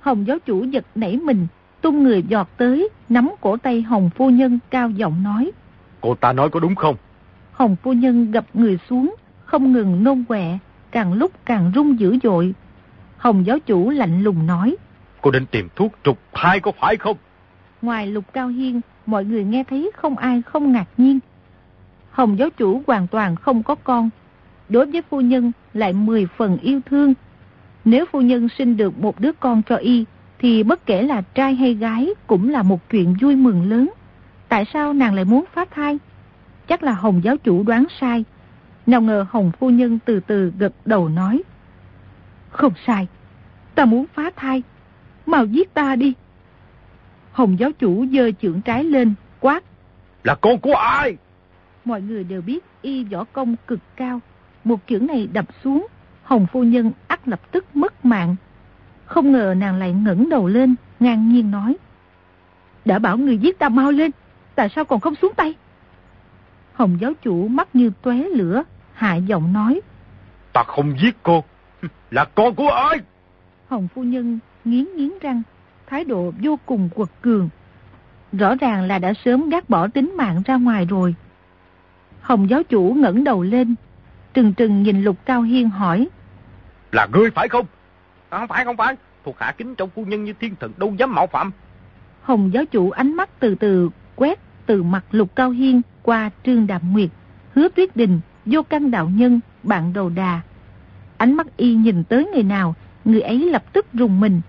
[0.00, 1.46] Hồng giáo chủ giật nảy mình,
[1.80, 5.52] tung người giọt tới, nắm cổ tay Hồng phu nhân cao giọng nói.
[6.00, 6.96] Cô ta nói có đúng không?
[7.52, 10.58] Hồng phu nhân gập người xuống, không ngừng nôn quẹ,
[10.90, 12.54] càng lúc càng rung dữ dội.
[13.16, 14.76] Hồng giáo chủ lạnh lùng nói.
[15.20, 17.16] Cô định tìm thuốc trục thai có phải không?
[17.82, 21.18] Ngoài lục cao hiên, mọi người nghe thấy không ai không ngạc nhiên.
[22.10, 24.10] Hồng giáo chủ hoàn toàn không có con.
[24.68, 27.14] Đối với phu nhân lại mười phần yêu thương.
[27.84, 30.04] Nếu phu nhân sinh được một đứa con cho y,
[30.38, 33.90] thì bất kể là trai hay gái cũng là một chuyện vui mừng lớn.
[34.48, 35.98] Tại sao nàng lại muốn phá thai?
[36.68, 38.24] Chắc là Hồng giáo chủ đoán sai.
[38.86, 41.42] Nào ngờ Hồng phu nhân từ từ gật đầu nói.
[42.50, 43.06] Không sai,
[43.74, 44.62] ta muốn phá thai.
[45.26, 46.14] Mau giết ta đi.
[47.36, 49.64] Hồng giáo chủ dơ chưởng trái lên, quát.
[50.24, 51.16] Là con của ai?
[51.84, 54.20] Mọi người đều biết y võ công cực cao.
[54.64, 55.86] Một chưởng này đập xuống,
[56.22, 58.36] Hồng phu nhân ắt lập tức mất mạng.
[59.04, 61.76] Không ngờ nàng lại ngẩng đầu lên, ngang nhiên nói.
[62.84, 64.10] Đã bảo người giết ta mau lên,
[64.54, 65.54] tại sao còn không xuống tay?
[66.72, 68.62] Hồng giáo chủ mắt như tóe lửa,
[68.92, 69.80] hạ giọng nói.
[70.52, 71.44] Ta không giết cô,
[72.10, 72.98] là con của ai?
[73.68, 75.42] Hồng phu nhân nghiến nghiến răng,
[75.86, 77.48] thái độ vô cùng quật cường.
[78.32, 81.14] Rõ ràng là đã sớm gác bỏ tính mạng ra ngoài rồi.
[82.20, 83.74] Hồng giáo chủ ngẩng đầu lên,
[84.34, 86.08] trừng trừng nhìn Lục Cao Hiên hỏi.
[86.92, 87.66] Là ngươi phải không?
[88.28, 88.96] À, không phải, không phải.
[89.24, 91.52] Thuộc hạ kính trong phu nhân như thiên thần đâu dám mạo phạm.
[92.22, 96.66] Hồng giáo chủ ánh mắt từ từ quét từ mặt Lục Cao Hiên qua Trương
[96.66, 97.10] Đạm Nguyệt,
[97.54, 100.40] Hứa Tuyết Đình, Vô Căn Đạo Nhân, Bạn Đầu Đà.
[101.16, 102.74] Ánh mắt y nhìn tới người nào,
[103.04, 104.40] người ấy lập tức rùng mình.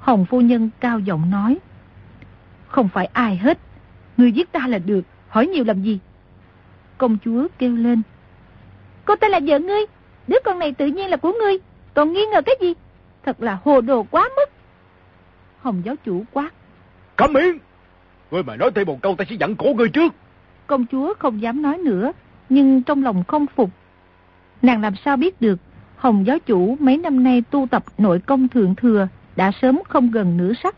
[0.00, 1.58] Hồng phu nhân cao giọng nói.
[2.68, 3.58] Không phải ai hết,
[4.16, 5.98] người giết ta là được, hỏi nhiều làm gì?
[6.98, 8.02] Công chúa kêu lên.
[9.04, 9.80] Cô ta là vợ ngươi,
[10.28, 11.58] đứa con này tự nhiên là của ngươi,
[11.94, 12.74] còn nghi ngờ cái gì?
[13.24, 14.50] Thật là hồ đồ quá mức.
[15.60, 16.50] Hồng giáo chủ quát.
[17.16, 17.58] Cấm miệng!
[18.30, 20.14] Ngươi mà nói thêm một câu ta sẽ giận cổ ngươi trước.
[20.66, 22.12] Công chúa không dám nói nữa,
[22.48, 23.70] nhưng trong lòng không phục.
[24.62, 25.58] Nàng làm sao biết được,
[25.96, 30.10] Hồng giáo chủ mấy năm nay tu tập nội công thượng thừa, đã sớm không
[30.10, 30.74] gần nửa sắc.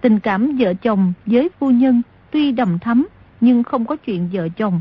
[0.00, 3.06] Tình cảm vợ chồng với phu nhân tuy đầm thắm,
[3.40, 4.80] nhưng không có chuyện vợ chồng.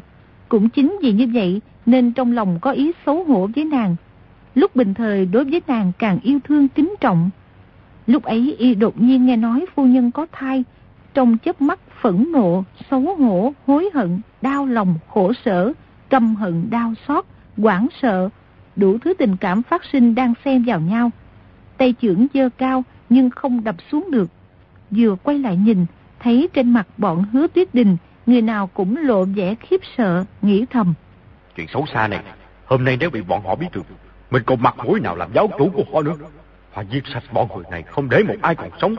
[0.49, 3.95] Cũng chính vì như vậy nên trong lòng có ý xấu hổ với nàng.
[4.55, 7.29] Lúc bình thời đối với nàng càng yêu thương kính trọng.
[8.07, 10.63] Lúc ấy y đột nhiên nghe nói phu nhân có thai,
[11.13, 15.73] trong chớp mắt phẫn nộ, xấu hổ, hối hận, đau lòng, khổ sở,
[16.09, 17.25] căm hận, đau xót,
[17.57, 18.29] quảng sợ,
[18.75, 21.11] đủ thứ tình cảm phát sinh đang xen vào nhau.
[21.77, 24.29] Tay trưởng dơ cao nhưng không đập xuống được.
[24.91, 25.85] Vừa quay lại nhìn,
[26.19, 30.65] thấy trên mặt bọn hứa tuyết đình, người nào cũng lộ vẻ khiếp sợ, nghĩ
[30.69, 30.93] thầm.
[31.55, 32.23] Chuyện xấu xa này,
[32.65, 33.85] hôm nay nếu bị bọn họ biết được,
[34.31, 36.15] mình còn mặt mũi nào làm giáo chủ của họ nữa.
[36.71, 38.95] Họ giết sạch bọn người này, không để một ai còn sống.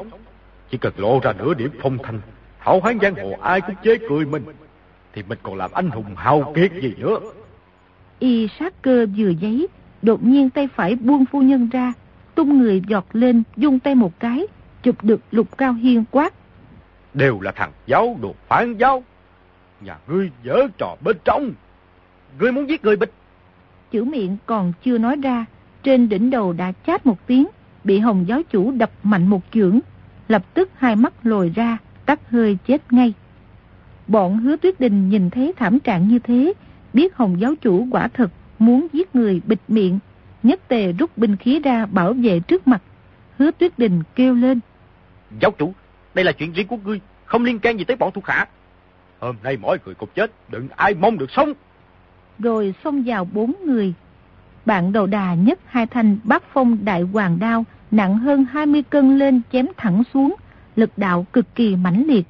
[0.71, 2.21] Chỉ cần lộ ra nửa điểm phong thanh,
[2.59, 4.45] hảo hán giang hồ ai cũng chế cười mình,
[5.13, 7.19] thì mình còn làm anh hùng hào kiệt gì nữa.
[8.19, 9.69] Y sát cơ vừa giấy,
[10.03, 11.93] đột nhiên tay phải buông phu nhân ra,
[12.35, 14.47] tung người giọt lên, dung tay một cái,
[14.83, 16.35] chụp được lục cao hiên quát.
[17.15, 19.03] Đều là thằng giáo đồ phản giáo.
[19.81, 21.53] Nhà ngươi dở trò bên trong.
[22.39, 23.13] Ngươi muốn giết người bịch.
[23.91, 25.45] Chữ miệng còn chưa nói ra,
[25.83, 27.47] trên đỉnh đầu đã chát một tiếng,
[27.85, 29.81] bị hồng giáo chủ đập mạnh một chưởng,
[30.29, 33.13] lập tức hai mắt lồi ra, tắt hơi chết ngay.
[34.07, 36.53] Bọn hứa tuyết đình nhìn thấy thảm trạng như thế,
[36.93, 39.99] biết hồng giáo chủ quả thật muốn giết người bịt miệng,
[40.43, 42.83] nhất tề rút binh khí ra bảo vệ trước mặt.
[43.39, 44.61] Hứa tuyết đình kêu lên.
[45.41, 45.75] Giáo chủ,
[46.15, 48.49] đây là chuyện riêng của ngươi, không liên can gì tới bọn thuộc hạ.
[49.21, 51.53] Hôm nay mỗi người cùng chết, đừng ai mong được sống.
[52.39, 53.95] Rồi xông vào bốn người.
[54.67, 59.19] Bạn đầu đà nhất hai thanh bát phong đại hoàng đao, nặng hơn 20 cân
[59.19, 60.35] lên chém thẳng xuống,
[60.77, 62.27] lực đạo cực kỳ mãnh liệt.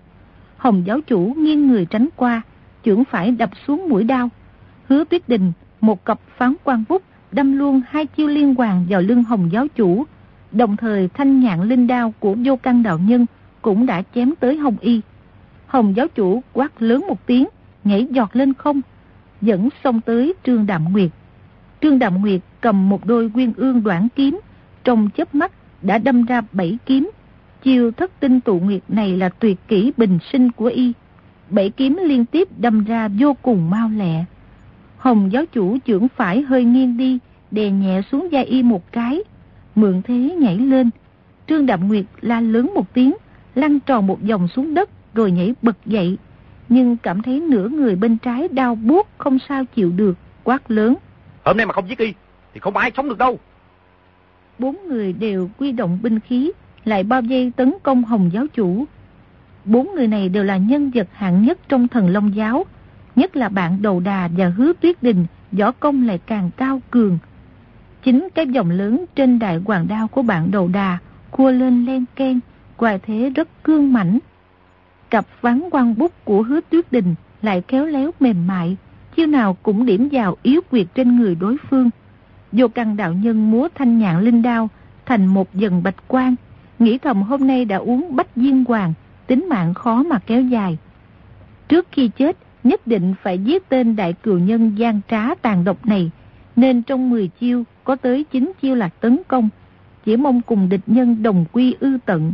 [0.56, 2.42] Hồng giáo chủ nghiêng người tránh qua,
[2.84, 4.28] chưởng phải đập xuống mũi đao.
[4.88, 7.02] Hứa tuyết đình, một cặp phán quan bút,
[7.32, 10.04] đâm luôn hai chiêu liên hoàn vào lưng hồng giáo chủ.
[10.52, 13.26] Đồng thời thanh nhạn linh đao của vô căn đạo nhân
[13.62, 15.00] cũng đã chém tới Hồng Y.
[15.66, 17.48] Hồng giáo chủ quát lớn một tiếng,
[17.84, 18.80] nhảy giọt lên không,
[19.40, 21.10] dẫn xông tới Trương Đạm Nguyệt.
[21.80, 24.40] Trương Đạm Nguyệt cầm một đôi quyên ương đoạn kiếm,
[24.84, 25.52] trong chớp mắt
[25.82, 27.10] đã đâm ra bảy kiếm.
[27.62, 30.92] Chiêu thất tinh tụ nguyệt này là tuyệt kỹ bình sinh của y.
[31.50, 34.24] Bảy kiếm liên tiếp đâm ra vô cùng mau lẹ.
[35.02, 37.18] Hồng giáo chủ trưởng phải hơi nghiêng đi,
[37.50, 39.22] đè nhẹ xuống da y một cái,
[39.74, 40.90] mượn thế nhảy lên.
[41.48, 43.14] Trương Đạm Nguyệt la lớn một tiếng,
[43.54, 46.18] lăn tròn một vòng xuống đất rồi nhảy bật dậy.
[46.68, 50.94] Nhưng cảm thấy nửa người bên trái đau buốt không sao chịu được, quát lớn.
[51.44, 52.14] Hôm nay mà không giết y,
[52.54, 53.38] thì không ai sống được đâu.
[54.58, 56.52] Bốn người đều quy động binh khí,
[56.84, 58.84] lại bao vây tấn công Hồng giáo chủ.
[59.64, 62.64] Bốn người này đều là nhân vật hạng nhất trong thần Long giáo,
[63.16, 67.18] nhất là bạn đầu đà và hứa tuyết đình, võ công lại càng cao cường.
[68.02, 70.98] Chính cái dòng lớn trên đại hoàng đao của bạn đầu đà,
[71.30, 72.40] cua lên len ken,
[72.76, 74.18] quài thế rất cương mảnh.
[75.10, 78.76] Cặp ván quan bút của hứa tuyết đình lại khéo léo mềm mại,
[79.16, 81.90] chiêu nào cũng điểm vào yếu quyệt trên người đối phương.
[82.52, 84.68] Vô căn đạo nhân múa thanh nhạn linh đao
[85.06, 86.34] thành một dần bạch quang,
[86.78, 88.92] nghĩ thầm hôm nay đã uống bách diên hoàng,
[89.26, 90.78] tính mạng khó mà kéo dài.
[91.68, 95.86] Trước khi chết, nhất định phải giết tên đại cừu nhân gian trá tàn độc
[95.86, 96.10] này,
[96.56, 99.48] nên trong 10 chiêu có tới 9 chiêu là tấn công,
[100.04, 102.32] chỉ mong cùng địch nhân đồng quy ư tận.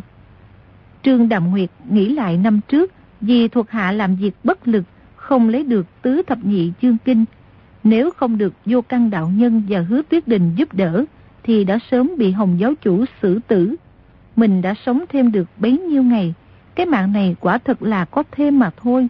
[1.03, 4.85] Trương Đàm Nguyệt nghĩ lại năm trước, vì thuộc hạ làm việc bất lực,
[5.17, 7.25] không lấy được tứ thập nhị chương kinh.
[7.85, 11.05] Nếu không được vô căn đạo nhân và hứa tuyết đình giúp đỡ,
[11.43, 13.77] thì đã sớm bị hồng giáo chủ xử tử.
[14.37, 16.35] Mình đã sống thêm được bấy nhiêu ngày,
[16.75, 19.09] cái mạng này quả thật là có thêm mà thôi.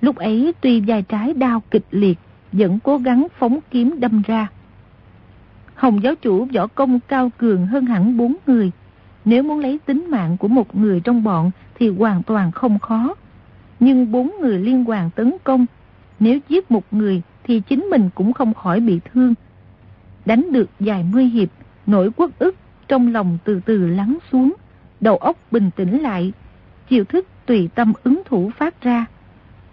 [0.00, 2.18] Lúc ấy tuy vai trái đau kịch liệt,
[2.52, 4.48] vẫn cố gắng phóng kiếm đâm ra.
[5.74, 8.70] Hồng giáo chủ võ công cao cường hơn hẳn bốn người.
[9.24, 13.14] Nếu muốn lấy tính mạng của một người trong bọn thì hoàn toàn không khó.
[13.80, 15.66] Nhưng bốn người liên hoàn tấn công,
[16.20, 19.34] nếu giết một người thì chính mình cũng không khỏi bị thương.
[20.24, 21.48] Đánh được vài mươi hiệp,
[21.86, 22.56] nỗi quốc ức
[22.88, 24.54] trong lòng từ từ lắng xuống,
[25.00, 26.32] đầu óc bình tĩnh lại,
[26.88, 29.06] chiều thức tùy tâm ứng thủ phát ra.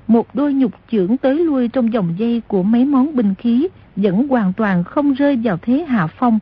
[0.07, 4.27] Một đôi nhục trưởng tới lui trong dòng dây của mấy món binh khí vẫn
[4.27, 6.39] hoàn toàn không rơi vào thế hạ phong.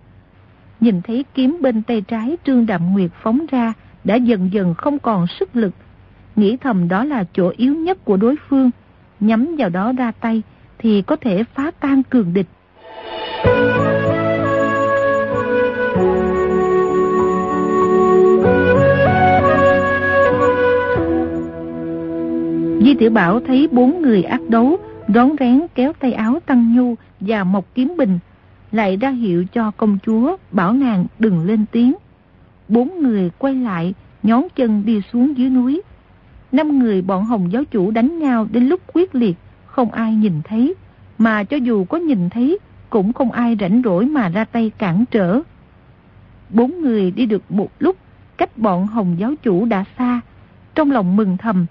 [0.79, 4.99] Nhìn thấy kiếm bên tay trái Trương Đạm Nguyệt phóng ra đã dần dần không
[4.99, 5.73] còn sức lực.
[6.35, 8.71] Nghĩ thầm đó là chỗ yếu nhất của đối phương.
[9.19, 10.41] Nhắm vào đó ra tay
[10.77, 12.47] thì có thể phá tan cường địch.
[22.85, 24.77] Di Tiểu Bảo thấy bốn người ác đấu,
[25.07, 28.19] đón rén kéo tay áo Tăng Nhu và Mộc Kiếm Bình,
[28.71, 31.93] lại ra hiệu cho công chúa bảo nàng đừng lên tiếng.
[32.67, 35.81] Bốn người quay lại, nhón chân đi xuống dưới núi.
[36.51, 40.41] Năm người bọn hồng giáo chủ đánh nhau đến lúc quyết liệt, không ai nhìn
[40.43, 40.75] thấy,
[41.17, 42.59] mà cho dù có nhìn thấy,
[42.89, 45.41] cũng không ai rảnh rỗi mà ra tay cản trở.
[46.49, 47.97] Bốn người đi được một lúc,
[48.37, 50.21] cách bọn hồng giáo chủ đã xa,
[50.75, 51.65] trong lòng mừng thầm,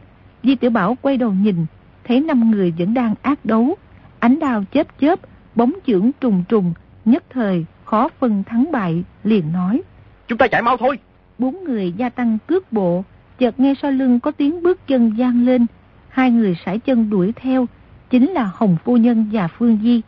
[0.45, 1.57] Di Tiểu Bảo quay đầu nhìn,
[2.05, 3.75] thấy năm người vẫn đang ác đấu.
[4.19, 5.21] Ánh đao chớp chớp,
[5.55, 6.73] bóng chưởng trùng trùng,
[7.05, 9.83] nhất thời khó phân thắng bại, liền nói.
[10.29, 10.99] Chúng ta chạy mau thôi.
[11.39, 13.05] Bốn người gia tăng cước bộ,
[13.39, 15.67] chợt nghe sau lưng có tiếng bước chân gian lên.
[16.09, 17.67] Hai người sải chân đuổi theo,
[18.11, 20.03] chính là Hồng Phu Nhân và Phương Di.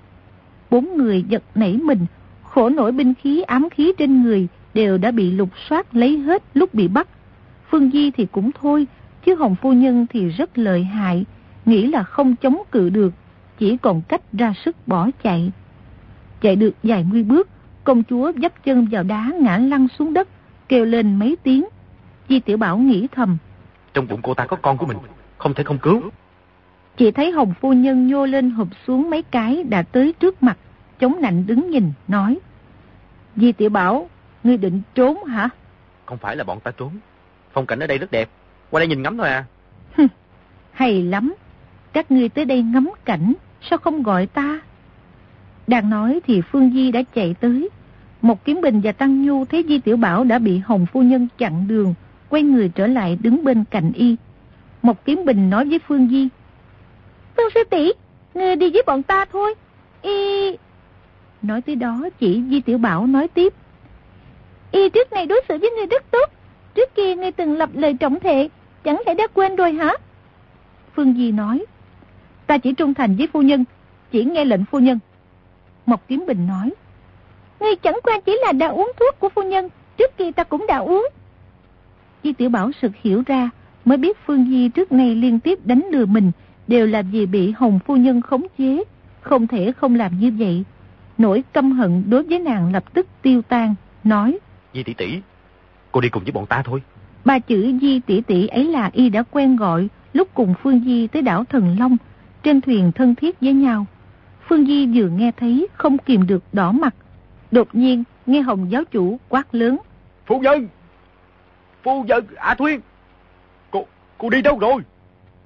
[0.70, 2.06] Bốn người giật nảy mình,
[2.42, 6.42] khổ nổi binh khí ám khí trên người đều đã bị lục soát lấy hết
[6.54, 7.08] lúc bị bắt.
[7.70, 8.86] Phương Di thì cũng thôi,
[9.26, 11.24] chứ Hồng Phu Nhân thì rất lợi hại,
[11.64, 13.14] nghĩ là không chống cự được,
[13.58, 15.52] chỉ còn cách ra sức bỏ chạy.
[16.40, 17.48] Chạy được vài mươi bước,
[17.84, 20.28] công chúa dấp chân vào đá ngã lăn xuống đất,
[20.68, 21.64] kêu lên mấy tiếng.
[22.28, 23.38] Di Tiểu Bảo nghĩ thầm.
[23.94, 24.98] Trong bụng cô ta có con của mình,
[25.38, 26.02] không thể không cứu.
[26.96, 30.58] Chỉ thấy Hồng Phu Nhân nhô lên hụp xuống mấy cái đã tới trước mặt,
[30.98, 32.38] chống nạnh đứng nhìn, nói.
[33.36, 34.08] Di Tiểu Bảo,
[34.44, 35.48] ngươi định trốn hả?
[36.06, 36.90] Không phải là bọn ta trốn.
[37.52, 38.28] Phong cảnh ở đây rất đẹp,
[38.76, 39.44] qua đây nhìn ngắm thôi à.
[40.72, 41.34] Hay lắm.
[41.92, 43.34] Các ngươi tới đây ngắm cảnh,
[43.70, 44.60] sao không gọi ta?
[45.66, 47.68] Đang nói thì Phương Di đã chạy tới.
[48.22, 51.28] Một Kiếm Bình và Tăng Nhu thấy Di Tiểu Bảo đã bị Hồng Phu Nhân
[51.38, 51.94] chặn đường,
[52.28, 54.16] quay người trở lại đứng bên cạnh y.
[54.82, 56.28] Một Kiếm Bình nói với Phương Di.
[57.36, 57.92] Phương sư tỷ
[58.34, 59.54] người đi với bọn ta thôi.
[60.02, 60.56] Y...
[61.42, 63.54] Nói tới đó chỉ Di Tiểu Bảo nói tiếp.
[64.70, 66.30] Y trước này đối xử với người rất tốt.
[66.74, 68.48] Trước kia ngươi từng lập lời trọng thệ,
[68.86, 69.92] chẳng lẽ đã quên rồi hả?
[70.94, 71.64] Phương Di nói,
[72.46, 73.64] ta chỉ trung thành với phu nhân,
[74.10, 74.98] chỉ nghe lệnh phu nhân.
[75.86, 76.72] Mộc Kiếm Bình nói,
[77.60, 80.66] ngươi chẳng qua chỉ là đã uống thuốc của phu nhân, Trước kia ta cũng
[80.68, 81.08] đã uống.
[82.24, 83.50] Di Tiểu Bảo sực hiểu ra,
[83.84, 86.32] mới biết Phương Di trước nay liên tiếp đánh lừa mình,
[86.66, 88.84] đều là vì bị Hồng Phu Nhân khống chế,
[89.20, 90.64] không thể không làm như vậy.
[91.18, 93.74] Nỗi căm hận đối với nàng lập tức tiêu tan,
[94.04, 94.38] nói.
[94.74, 95.20] Di tỷ tỷ,
[95.92, 96.82] cô đi cùng với bọn ta thôi.
[97.26, 101.06] Ba chữ Di tỷ tỷ ấy là y đã quen gọi lúc cùng Phương Di
[101.06, 101.96] tới đảo Thần Long,
[102.42, 103.86] trên thuyền thân thiết với nhau.
[104.48, 106.94] Phương Di vừa nghe thấy không kìm được đỏ mặt.
[107.50, 109.78] Đột nhiên nghe Hồng giáo chủ quát lớn.
[110.26, 110.68] Phu nhân!
[111.82, 112.24] Phu nhân!
[112.36, 112.80] À Thuyên!
[113.70, 113.86] Cô,
[114.18, 114.82] cô đi đâu rồi?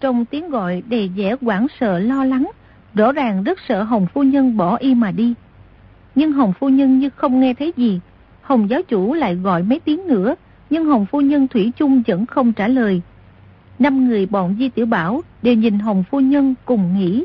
[0.01, 2.51] Trong tiếng gọi đầy vẻ quảng sợ lo lắng,
[2.95, 5.35] rõ ràng rất sợ Hồng phu nhân bỏ y mà đi.
[6.15, 8.01] Nhưng Hồng phu nhân như không nghe thấy gì.
[8.43, 10.35] Hồng giáo chủ lại gọi mấy tiếng nữa,
[10.71, 13.03] nhưng Hồng phu nhân Thủy chung vẫn không trả lời.
[13.79, 17.25] Năm người bọn Di Tiểu Bảo đều nhìn Hồng phu nhân cùng nghĩ.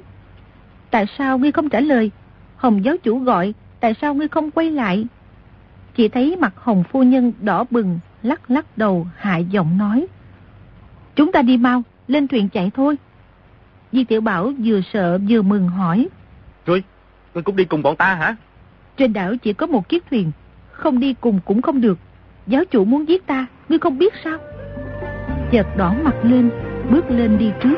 [0.90, 2.12] Tại sao ngươi không trả lời?
[2.56, 5.06] Hồng giáo chủ gọi, tại sao ngươi không quay lại?
[5.96, 10.08] Chỉ thấy mặt Hồng phu nhân đỏ bừng, lắc lắc đầu, hạ giọng nói.
[11.16, 12.96] Chúng ta đi mau, lên thuyền chạy thôi.
[13.92, 16.08] Di Tiểu Bảo vừa sợ vừa mừng hỏi.
[16.66, 16.84] Ngươi,
[17.34, 18.36] ngươi cũng đi cùng bọn ta hả?
[18.98, 20.32] Trên đảo chỉ có một chiếc thuyền,
[20.72, 22.00] không đi cùng cũng không được.
[22.48, 24.38] Giáo chủ muốn giết ta, ngươi không biết sao?
[25.52, 26.50] Chợt đỏ mặt lên,
[26.92, 27.76] bước lên đi trước.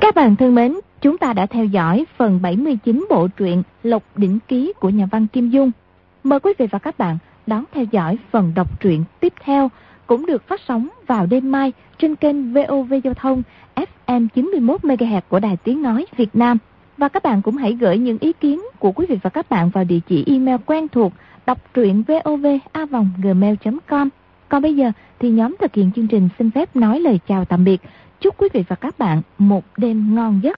[0.00, 4.38] Các bạn thân mến, chúng ta đã theo dõi phần 79 bộ truyện Lộc Đỉnh
[4.48, 5.70] Ký của nhà văn Kim Dung.
[6.24, 9.70] Mời quý vị và các bạn đón theo dõi phần đọc truyện tiếp theo,
[10.06, 13.42] cũng được phát sóng vào đêm mai trên kênh VOV Giao thông
[14.06, 16.58] FM 91MHz của Đài Tiếng Nói Việt Nam.
[16.96, 19.70] Và các bạn cũng hãy gửi những ý kiến của quý vị và các bạn
[19.70, 21.12] vào địa chỉ email quen thuộc
[21.46, 24.08] đọc truyện vovavonggmail.com.
[24.48, 27.64] Còn bây giờ thì nhóm thực hiện chương trình xin phép nói lời chào tạm
[27.64, 27.80] biệt.
[28.20, 30.48] Chúc quý vị và các bạn một đêm ngon giấc.